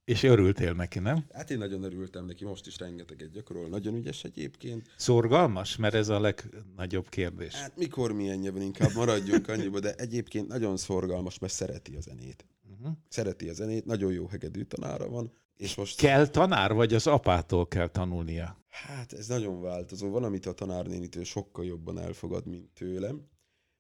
És 0.06 0.24
örültél 0.24 0.74
neki, 0.74 1.00
nem? 1.00 1.26
Hát 1.32 1.52
én 1.52 1.58
nagyon 1.58 1.84
örültem 1.84 2.26
neki, 2.26 2.46
most 2.46 2.68
is 2.68 2.78
rengeteget 2.78 3.32
gyakorol, 3.32 3.68
nagyon 3.68 3.96
ügyes 3.96 4.24
egyébként. 4.24 4.94
Szorgalmas? 4.98 5.76
Mert 5.76 5.94
ez 5.94 6.10
a 6.10 6.20
legnagyobb 6.20 7.10
kérdés. 7.10 7.54
Hát 7.54 7.78
mikor 7.78 8.12
milyen 8.12 8.38
nyelven 8.38 8.62
inkább 8.62 8.94
maradjunk 8.96 9.48
annyiba, 9.48 9.80
de 9.80 9.94
egyébként 9.94 10.48
nagyon 10.48 10.78
szorgalmas, 10.78 11.40
mert 11.40 11.54
szereti 11.54 11.96
a 11.96 12.02
zenét. 12.02 12.46
Uh-huh. 12.72 12.98
Szereti 13.10 13.50
a 13.50 13.54
zenét, 13.54 13.86
nagyon 13.86 14.12
jó 14.12 14.28
hegedű 14.28 14.64
tanára 14.64 15.10
van. 15.10 15.32
És 15.58 15.76
most... 15.76 15.98
Kell 15.98 16.28
tanár, 16.28 16.74
vagy 16.74 16.94
az 16.94 17.08
apától 17.08 17.68
kell 17.68 17.88
tanulnia? 17.88 18.58
Hát 18.70 19.14
ez 19.14 19.28
nagyon 19.28 19.62
változó. 19.62 20.10
Van, 20.10 20.24
amit 20.24 20.46
a 20.46 20.54
tanárnénitől 20.54 21.24
sokkal 21.24 21.66
jobban 21.66 22.00
elfogad, 22.00 22.46
mint 22.46 22.70
tőlem. 22.74 23.28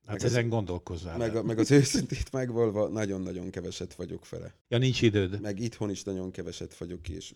Hát 0.06 0.16
meg 0.22 0.26
ezen 0.26 0.50
gondolkozzál. 0.50 1.18
Meg, 1.18 1.46
meg 1.46 1.60
az 1.60 1.72
őszintét 1.72 2.32
megvalva 2.32 2.88
nagyon-nagyon 2.88 3.50
keveset 3.50 3.94
vagyok 3.94 4.26
fele. 4.26 4.56
Ja, 4.68 4.78
nincs 4.78 5.02
időd. 5.02 5.42
Meg 5.42 5.60
itthon 5.60 5.90
is 5.90 6.04
nagyon 6.04 6.32
keveset 6.32 6.78
vagyok, 6.78 7.10
és 7.10 7.34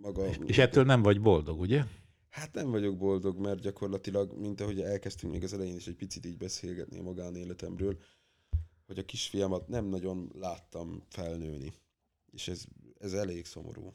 maga... 0.00 0.26
És 0.44 0.58
ettől 0.58 0.84
nem 0.84 1.02
vagy 1.02 1.20
boldog, 1.20 1.60
ugye? 1.60 1.84
Hát 2.28 2.54
nem 2.54 2.70
vagyok 2.70 2.96
boldog, 2.96 3.38
mert 3.38 3.60
gyakorlatilag, 3.60 4.38
mint 4.38 4.60
ahogy 4.60 4.80
elkezdtünk 4.80 5.32
még 5.32 5.42
az 5.42 5.52
elején 5.52 5.76
is 5.76 5.86
egy 5.86 5.96
picit 5.96 6.26
így 6.26 6.36
beszélgetni 6.36 6.98
a 6.98 7.02
magánéletemről, 7.02 7.98
hogy 8.86 8.98
a 8.98 9.04
kisfiamat 9.04 9.68
nem 9.68 9.84
nagyon 9.84 10.30
láttam 10.38 11.02
felnőni. 11.08 11.72
És 12.32 12.48
ez, 12.48 12.64
ez 12.98 13.12
elég 13.12 13.46
szomorú. 13.46 13.94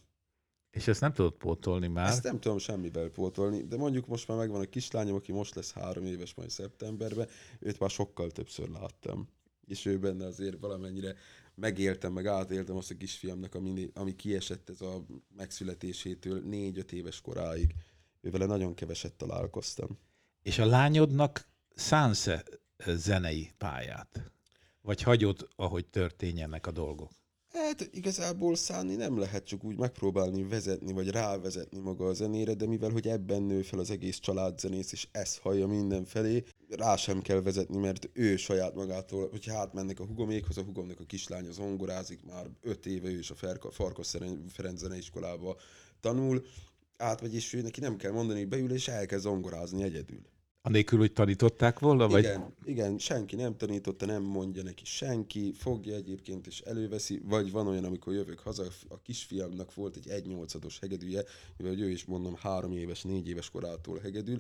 És 0.76 0.88
ezt 0.88 1.02
nem 1.02 1.14
tudod 1.14 1.34
pótolni 1.34 1.88
már? 1.88 2.10
Ezt 2.10 2.24
nem 2.24 2.40
tudom 2.40 2.58
semmivel 2.58 3.10
pótolni, 3.10 3.64
de 3.64 3.78
mondjuk 3.78 4.08
most 4.08 4.28
már 4.28 4.38
megvan 4.38 4.62
a 4.62 4.66
kislányom, 4.66 5.16
aki 5.16 5.32
most 5.32 5.56
lesz 5.56 5.74
három 5.74 6.06
éves 6.06 6.34
majd 6.34 6.50
szeptemberben, 6.50 7.28
őt 7.60 7.80
már 7.80 7.90
sokkal 7.90 8.32
többször 8.32 8.70
láttam. 8.70 9.28
És 9.68 9.86
ő 9.86 10.00
benne 10.00 10.26
azért 10.26 10.60
valamennyire 10.60 11.16
megéltem, 11.56 12.14
meg 12.14 12.26
átéltem 12.26 12.76
azt 12.76 12.92
a 12.92 12.96
kisfiamnak, 12.96 13.56
ami, 13.56 13.90
ami 13.94 14.16
kiesett 14.16 14.70
ez 14.70 14.82
a 14.82 15.06
megszületésétől 15.36 16.42
négy-öt 16.42 16.92
éves 16.92 17.22
koráig. 17.22 17.76
Ővele 18.22 18.46
nagyon 18.46 18.74
keveset 18.74 19.14
találkoztam. 19.14 19.98
És 20.42 20.60
a 20.60 20.66
lányodnak 20.66 21.48
szánsz 21.76 22.30
zenei 22.88 23.52
pályát? 23.58 24.32
Vagy 24.82 25.02
hagyod, 25.02 25.48
ahogy 25.56 25.86
történjenek 25.86 26.68
a 26.68 26.72
dolgok? 26.72 27.12
Hát 27.56 27.90
igazából 27.92 28.56
szánni 28.56 28.96
nem 28.96 29.18
lehet 29.18 29.46
csak 29.46 29.64
úgy 29.64 29.78
megpróbálni 29.78 30.44
vezetni, 30.44 30.94
vagy 30.94 31.10
rávezetni 31.10 31.80
maga 31.80 32.06
a 32.06 32.14
zenére, 32.14 32.54
de 32.54 32.68
mivel, 32.68 32.90
hogy 32.90 33.08
ebben 33.08 33.42
nő 33.42 33.62
fel 33.62 33.80
az 33.80 33.90
egész 33.90 34.20
családzenész, 34.20 34.92
és 34.92 35.08
ezt 35.12 35.40
hallja 35.40 35.68
mindenfelé, 35.68 36.44
rá 36.70 36.96
sem 36.96 37.22
kell 37.22 37.42
vezetni, 37.42 37.78
mert 37.78 38.10
ő 38.14 38.36
saját 38.36 38.76
magától, 38.76 39.30
hogyha 39.30 39.58
átmennek 39.58 40.00
a 40.00 40.06
hugomékhoz, 40.06 40.58
a 40.58 40.64
hugomnak 40.64 41.00
a 41.00 41.06
kislánya 41.06 41.52
zongorázik, 41.52 42.24
már 42.24 42.50
öt 42.62 42.86
éve 42.86 43.08
ő 43.08 43.18
is 43.18 43.32
a 43.32 43.36
Farkas 43.72 44.18
Ferenc 44.48 44.80
zeneiskolába 44.80 45.58
tanul, 46.00 46.46
átmegy, 46.98 47.36
és 47.36 47.54
ő 47.54 47.62
neki 47.62 47.80
nem 47.80 47.96
kell 47.96 48.12
mondani, 48.12 48.40
hogy 48.40 48.48
beül, 48.48 48.72
és 48.72 48.88
elkezd 48.88 49.24
zongorázni 49.24 49.84
egyedül. 49.84 50.22
Anélkül, 50.66 51.00
hogy 51.00 51.14
tanították 51.14 51.80
volna? 51.80 52.08
Vagy? 52.08 52.24
Igen, 52.24 52.54
igen, 52.64 52.98
senki 52.98 53.36
nem 53.36 53.58
tanította, 53.58 54.06
nem 54.06 54.24
mondja 54.24 54.64
neki 54.64 54.86
senki, 54.86 55.54
fogja 55.58 55.96
egyébként 55.96 56.48
és 56.48 56.60
előveszi, 56.60 57.22
vagy 57.24 57.52
van 57.52 57.68
olyan, 57.68 57.84
amikor 57.84 58.14
jövök 58.14 58.40
haza, 58.40 58.64
a 58.88 59.02
kisfiamnak 59.02 59.74
volt 59.74 59.96
egy 59.96 60.08
1 60.10 60.26
8 60.26 60.80
hegedűje, 60.80 61.24
mivel 61.58 61.80
ő 61.80 61.90
is 61.90 62.06
mondom 62.06 62.36
három 62.36 62.72
éves, 62.72 63.02
négy 63.02 63.28
éves 63.28 63.50
korától 63.50 64.00
hegedül, 64.00 64.38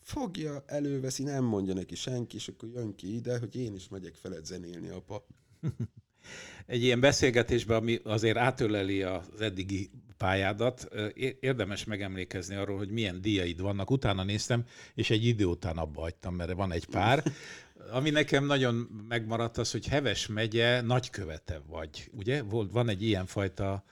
fogja, 0.00 0.64
előveszi, 0.66 1.22
nem 1.22 1.44
mondja 1.44 1.74
neki 1.74 1.94
senki, 1.94 2.36
és 2.36 2.48
akkor 2.48 2.68
jön 2.68 2.94
ki 2.94 3.14
ide, 3.14 3.38
hogy 3.38 3.56
én 3.56 3.74
is 3.74 3.88
megyek 3.88 4.14
feled 4.14 4.44
zenélni, 4.44 4.88
apa. 4.88 5.26
egy 6.66 6.82
ilyen 6.82 7.00
beszélgetésben, 7.00 7.76
ami 7.76 8.00
azért 8.04 8.36
átöleli 8.36 9.02
az 9.02 9.40
eddigi 9.40 9.90
pályádat, 10.16 10.88
érdemes 11.40 11.84
megemlékezni 11.84 12.54
arról, 12.54 12.76
hogy 12.76 12.90
milyen 12.90 13.20
díjaid 13.20 13.60
vannak. 13.60 13.90
Utána 13.90 14.24
néztem, 14.24 14.64
és 14.94 15.10
egy 15.10 15.24
idő 15.24 15.44
után 15.44 15.76
abba 15.76 16.00
hagytam, 16.00 16.34
mert 16.34 16.52
van 16.52 16.72
egy 16.72 16.86
pár. 16.86 17.22
Ami 17.90 18.10
nekem 18.10 18.44
nagyon 18.44 18.74
megmaradt 19.08 19.58
az, 19.58 19.70
hogy 19.70 19.86
Heves 19.86 20.26
megye 20.26 20.80
nagykövete 20.80 21.62
vagy, 21.66 22.10
ugye? 22.12 22.42
Volt, 22.42 22.70
van 22.72 22.88
egy 22.88 23.02
ilyenfajta 23.02 23.84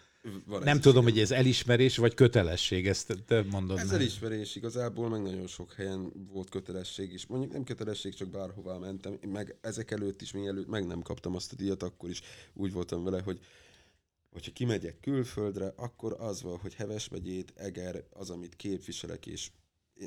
Van 0.46 0.62
Nem 0.62 0.80
tudom, 0.80 1.02
igen. 1.02 1.12
hogy 1.12 1.22
ez 1.22 1.30
elismerés 1.30 1.96
vagy 1.96 2.14
kötelesség, 2.14 2.86
ezt 2.86 3.24
te 3.26 3.42
mondod. 3.50 3.78
Ez 3.78 3.86
nem? 3.86 4.00
elismerés 4.00 4.56
igazából, 4.56 5.08
meg 5.08 5.22
nagyon 5.22 5.46
sok 5.46 5.72
helyen 5.72 6.12
volt 6.32 6.50
kötelesség 6.50 7.12
is. 7.12 7.26
Mondjuk 7.26 7.52
nem 7.52 7.64
kötelesség, 7.64 8.14
csak 8.14 8.28
bárhová 8.28 8.76
mentem. 8.76 9.18
Én 9.24 9.30
meg 9.30 9.56
ezek 9.60 9.90
előtt 9.90 10.22
is, 10.22 10.32
még 10.32 10.46
előtt 10.46 10.68
meg 10.68 10.86
nem 10.86 11.02
kaptam 11.02 11.34
azt 11.34 11.52
a 11.52 11.56
díjat, 11.56 11.82
akkor 11.82 12.10
is 12.10 12.22
úgy 12.54 12.72
voltam 12.72 13.04
vele, 13.04 13.20
hogy 13.20 13.38
hogyha 14.34 14.52
kimegyek 14.52 15.00
külföldre, 15.00 15.72
akkor 15.76 16.16
az 16.18 16.42
van, 16.42 16.58
hogy 16.58 16.74
Heves 16.74 17.08
megyét, 17.08 17.52
Eger 17.56 18.04
az, 18.10 18.30
amit 18.30 18.56
képviselek, 18.56 19.26
és 19.26 19.50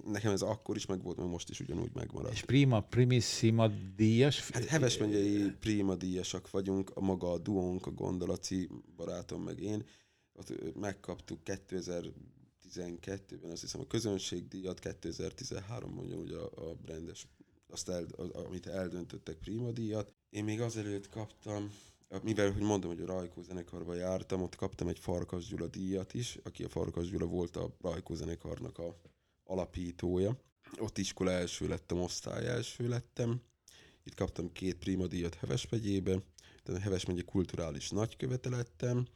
nekem 0.06 0.32
ez 0.32 0.42
akkor 0.42 0.76
is 0.76 0.86
megvolt, 0.86 1.18
meg 1.18 1.28
most 1.28 1.50
is 1.50 1.60
ugyanúgy 1.60 1.92
megmarad. 1.94 2.32
És 2.32 2.44
prima 2.44 2.82
primissima 2.82 3.68
díjas? 3.96 4.50
Hát 4.50 4.66
Heves 4.66 4.98
megyei 4.98 5.52
prima 5.60 5.96
díjasak 5.96 6.50
vagyunk, 6.50 6.92
a 6.96 7.02
maga 7.02 7.32
a 7.32 7.38
duónk, 7.38 7.86
a 7.86 7.92
Gondolaci 7.92 8.70
barátom 8.96 9.44
meg 9.44 9.60
én, 9.60 9.86
ott 10.34 10.76
megkaptuk 10.76 11.40
2012-ben 11.46 13.52
azt 13.52 13.62
hiszem 13.62 13.82
a 13.82 13.88
közönségdíjat, 13.88 14.80
2013-ban 14.84 16.04
ugyanúgy 16.04 16.32
a, 16.32 16.46
a 16.46 16.78
rendes, 16.86 17.28
azt 17.68 17.90
el, 17.90 18.06
amit 18.34 18.68
eldöntöttek 18.68 19.38
prima 19.38 19.72
díjat. 19.72 20.14
Én 20.30 20.44
még 20.44 20.62
azelőtt 20.62 21.10
kaptam, 21.10 21.72
mivel, 22.24 22.52
hogy 22.52 22.62
mondom, 22.62 22.90
hogy 22.90 23.02
a 23.02 23.06
Rajkó 23.06 23.42
zenekarba 23.42 23.94
jártam, 23.94 24.42
ott 24.42 24.56
kaptam 24.56 24.88
egy 24.88 25.00
Farkas 25.00 25.48
Gyula 25.48 25.68
díjat 25.68 26.14
is, 26.14 26.40
aki 26.44 26.64
a 26.64 26.70
Farkas 26.70 27.10
Gyula 27.10 27.26
volt 27.26 27.56
a 27.56 27.76
Rajkó 27.82 28.14
zenekarnak 28.14 28.78
a 28.78 29.02
alapítója. 29.44 30.38
Ott 30.80 30.98
iskola 30.98 31.32
első 31.32 31.68
lettem, 31.68 32.00
osztály 32.00 32.48
első 32.48 32.88
lettem. 32.88 33.42
Itt 34.04 34.16
kaptam 34.16 34.52
két 34.52 34.76
prima 34.76 35.08
díjat 35.08 35.36
Heves 35.36 35.70
megyébe, 35.70 36.22
tehát 36.64 36.82
a 36.82 36.84
Heves 36.84 37.06
megye 37.06 37.22
kulturális 37.22 37.90
nagykövete 37.90 38.50
lettem, 38.50 39.08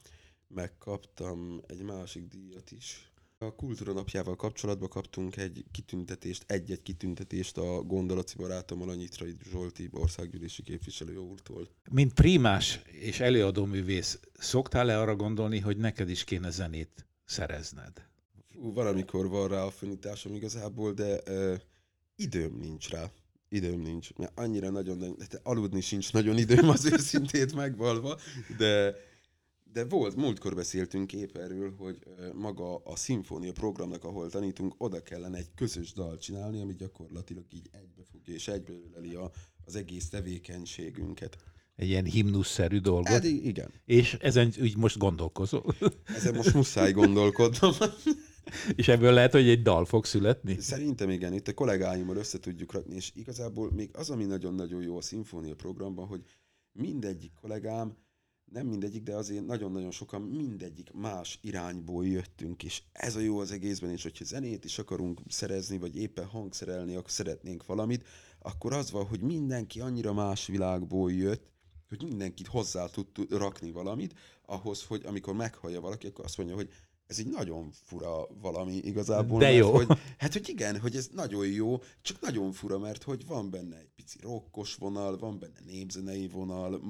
megkaptam 0.48 1.62
egy 1.68 1.82
másik 1.82 2.28
díjat 2.28 2.72
is. 2.72 3.11
A 3.44 3.56
kultúra 3.56 3.94
napjával 3.94 4.36
kapcsolatban 4.36 4.90
kaptunk 4.90 5.38
egy 5.38 5.66
kitüntetést, 5.72 6.44
egy-egy 6.48 6.82
kitüntetést 6.82 7.58
a 7.58 7.82
gondolaci 7.82 8.36
barátommal, 8.38 8.90
a 8.90 8.94
Nyitrai 8.94 9.36
Zsolti 9.52 9.90
országgyűlési 9.92 10.62
képviselő 10.64 11.18
úrtól. 11.18 11.68
Mint 11.92 12.14
primás 12.14 12.82
és 12.86 13.20
előadó 13.20 13.66
művész, 13.66 14.20
szoktál-e 14.34 15.00
arra 15.00 15.16
gondolni, 15.16 15.60
hogy 15.60 15.78
neked 15.78 16.10
is 16.10 16.24
kéne 16.24 16.50
zenét 16.50 17.06
szerezned? 17.26 18.08
Fú, 18.54 18.74
valamikor 18.74 19.28
van 19.28 19.48
rá 19.48 19.64
affinitásom 19.64 20.34
igazából, 20.34 20.94
de 20.94 21.22
uh, 21.28 21.60
időm 22.16 22.58
nincs 22.60 22.90
rá. 22.90 23.12
Időm 23.50 23.82
nincs. 23.82 24.14
Mert 24.14 24.32
annyira 24.36 24.70
nagyon, 24.70 25.18
aludni 25.44 25.82
sincs 25.82 26.14
nagyon 26.14 26.38
időm 26.38 26.70
az 26.70 26.86
őszintét 26.86 27.56
megvalva, 27.56 28.18
de, 28.58 28.96
de 29.74 29.86
volt, 29.86 30.16
múltkor 30.16 30.56
beszéltünk 30.56 31.14
épp 31.14 31.38
erről, 31.38 31.76
hogy 31.78 31.98
maga 32.34 32.76
a 32.76 32.96
szimfónia 32.96 33.52
programnak, 33.52 34.04
ahol 34.04 34.30
tanítunk, 34.30 34.74
oda 34.78 35.02
kellene 35.02 35.38
egy 35.38 35.50
közös 35.56 35.94
dal 35.94 36.18
csinálni, 36.18 36.62
ami 36.62 36.76
gyakorlatilag 36.76 37.44
így 37.54 37.70
egybefogja 37.72 38.34
és 38.34 38.48
egybelöleli 38.48 39.16
a, 39.16 39.32
az 39.66 39.76
egész 39.76 40.10
tevékenységünket. 40.10 41.38
Egy 41.76 41.88
ilyen 41.88 42.06
himnuszszerű 42.06 42.80
dolgot? 42.80 43.08
Hát 43.08 43.24
igen. 43.24 43.72
És 43.86 44.14
ezen 44.14 44.54
úgy 44.62 44.78
most 44.78 44.98
gondolkozol? 44.98 45.76
Ezen 46.18 46.36
most 46.36 46.54
muszáj 46.54 46.92
gondolkodnom. 46.92 47.74
és 48.76 48.88
ebből 48.88 49.14
lehet, 49.14 49.32
hogy 49.32 49.50
egy 49.50 49.62
dal 49.62 49.86
fog 49.86 50.06
születni? 50.06 50.60
Szerintem 50.60 51.10
igen, 51.10 51.34
itt 51.34 51.48
a 51.48 51.54
kollégáimmal 51.54 52.16
össze 52.16 52.40
tudjuk 52.40 52.72
rakni, 52.72 52.96
és 52.96 53.12
igazából 53.16 53.72
még 53.72 53.90
az, 53.94 54.10
ami 54.10 54.26
nagyon-nagyon 54.26 54.82
jó 54.82 54.98
a 54.98 55.02
szimfónia 55.02 55.56
programban, 55.56 56.08
hogy 56.08 56.24
mindegyik 56.72 57.34
kollégám, 57.42 57.98
nem 58.52 58.68
mindegyik, 58.68 59.04
de 59.04 59.16
azért 59.16 59.46
nagyon-nagyon 59.46 59.92
sokan 59.92 60.22
mindegyik 60.22 60.92
más 60.94 61.40
irányból 61.42 62.08
jöttünk, 62.08 62.64
és 62.64 62.82
ez 62.92 63.16
a 63.16 63.20
jó 63.20 63.40
az 63.40 63.52
egészben, 63.52 63.90
és 63.90 64.04
hogyha 64.04 64.26
zenét 64.26 64.66
is 64.66 64.80
akarunk 64.80 65.20
szerezni, 65.28 65.78
vagy 65.78 65.98
éppen 65.98 66.26
hangszerelni, 66.26 66.96
akkor 66.96 67.12
szeretnénk 67.12 67.66
valamit, 67.66 68.08
akkor 68.40 68.74
az 68.74 68.92
van, 68.92 69.06
hogy 69.06 69.22
mindenki 69.22 69.80
annyira 69.80 70.14
más 70.14 70.48
világból 70.48 71.12
jött, 71.12 71.50
hogy 71.90 72.04
mindenkit 72.04 72.48
hozzá 72.48 72.86
tud 72.86 73.08
rakni 73.30 73.72
valamit, 73.72 74.14
ahhoz, 74.46 74.84
hogy 74.84 75.06
amikor 75.06 75.34
meghallja 75.34 75.82
valaki, 75.82 76.08
akkor 76.08 76.26
azt 76.26 76.38
mondja, 76.38 76.56
hogy 76.56 76.70
ez 77.08 77.20
egy 77.20 77.28
nagyon 77.28 77.72
fura 77.72 78.28
valami 78.42 78.76
igazából. 78.76 79.40
De 79.40 79.46
mert 79.46 79.58
jó. 79.58 79.72
Hogy, 79.72 79.88
hát, 80.18 80.34
hogy 80.34 80.50
igen, 80.50 80.80
hogy 80.80 80.96
ez 80.96 81.10
nagyon 81.14 81.48
jó, 81.48 81.82
csak 82.02 82.22
nagyon 82.22 82.52
fura, 82.52 82.80
mert 82.80 83.04
hogy 83.04 83.26
van 83.26 83.50
benne 83.50 83.78
egy 83.78 83.90
pici 83.96 84.18
rokkos 84.22 84.76
vonal, 84.76 85.18
van 85.18 85.40
benne 85.40 85.60
népzenei 85.66 86.28
vonal, 86.28 86.82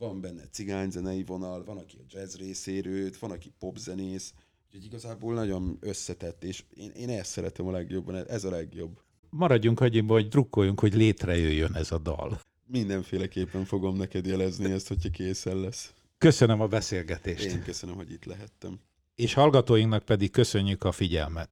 van 0.00 0.20
benne 0.20 0.42
cigányzenei 0.50 1.24
vonal, 1.24 1.64
van, 1.64 1.76
aki 1.76 1.96
a 1.96 2.04
jazz 2.08 2.36
részéről, 2.36 3.10
van, 3.20 3.30
aki 3.30 3.52
popzenész, 3.58 4.34
úgyhogy 4.66 4.84
igazából 4.84 5.34
nagyon 5.34 5.78
összetett, 5.80 6.44
és 6.44 6.64
én, 6.74 6.90
én 6.90 7.08
ezt 7.08 7.30
szeretem 7.30 7.66
a 7.66 7.70
legjobban, 7.70 8.28
ez 8.28 8.44
a 8.44 8.50
legjobb. 8.50 9.00
Maradjunk 9.30 9.78
hagyjimba, 9.78 10.12
hogy 10.12 10.28
drukkoljunk, 10.28 10.80
hogy 10.80 10.94
létrejöjjön 10.94 11.74
ez 11.74 11.92
a 11.92 11.98
dal. 11.98 12.40
Mindenféleképpen 12.66 13.64
fogom 13.64 13.96
neked 13.96 14.26
jelezni 14.26 14.70
ezt, 14.70 14.88
hogyha 14.88 15.10
készen 15.10 15.56
lesz. 15.56 15.92
Köszönöm 16.18 16.60
a 16.60 16.66
beszélgetést. 16.66 17.44
Én 17.44 17.62
köszönöm, 17.62 17.94
hogy 17.94 18.10
itt 18.10 18.24
lehettem. 18.24 18.80
És 19.14 19.34
hallgatóinknak 19.34 20.04
pedig 20.04 20.30
köszönjük 20.30 20.84
a 20.84 20.92
figyelmet. 20.92 21.50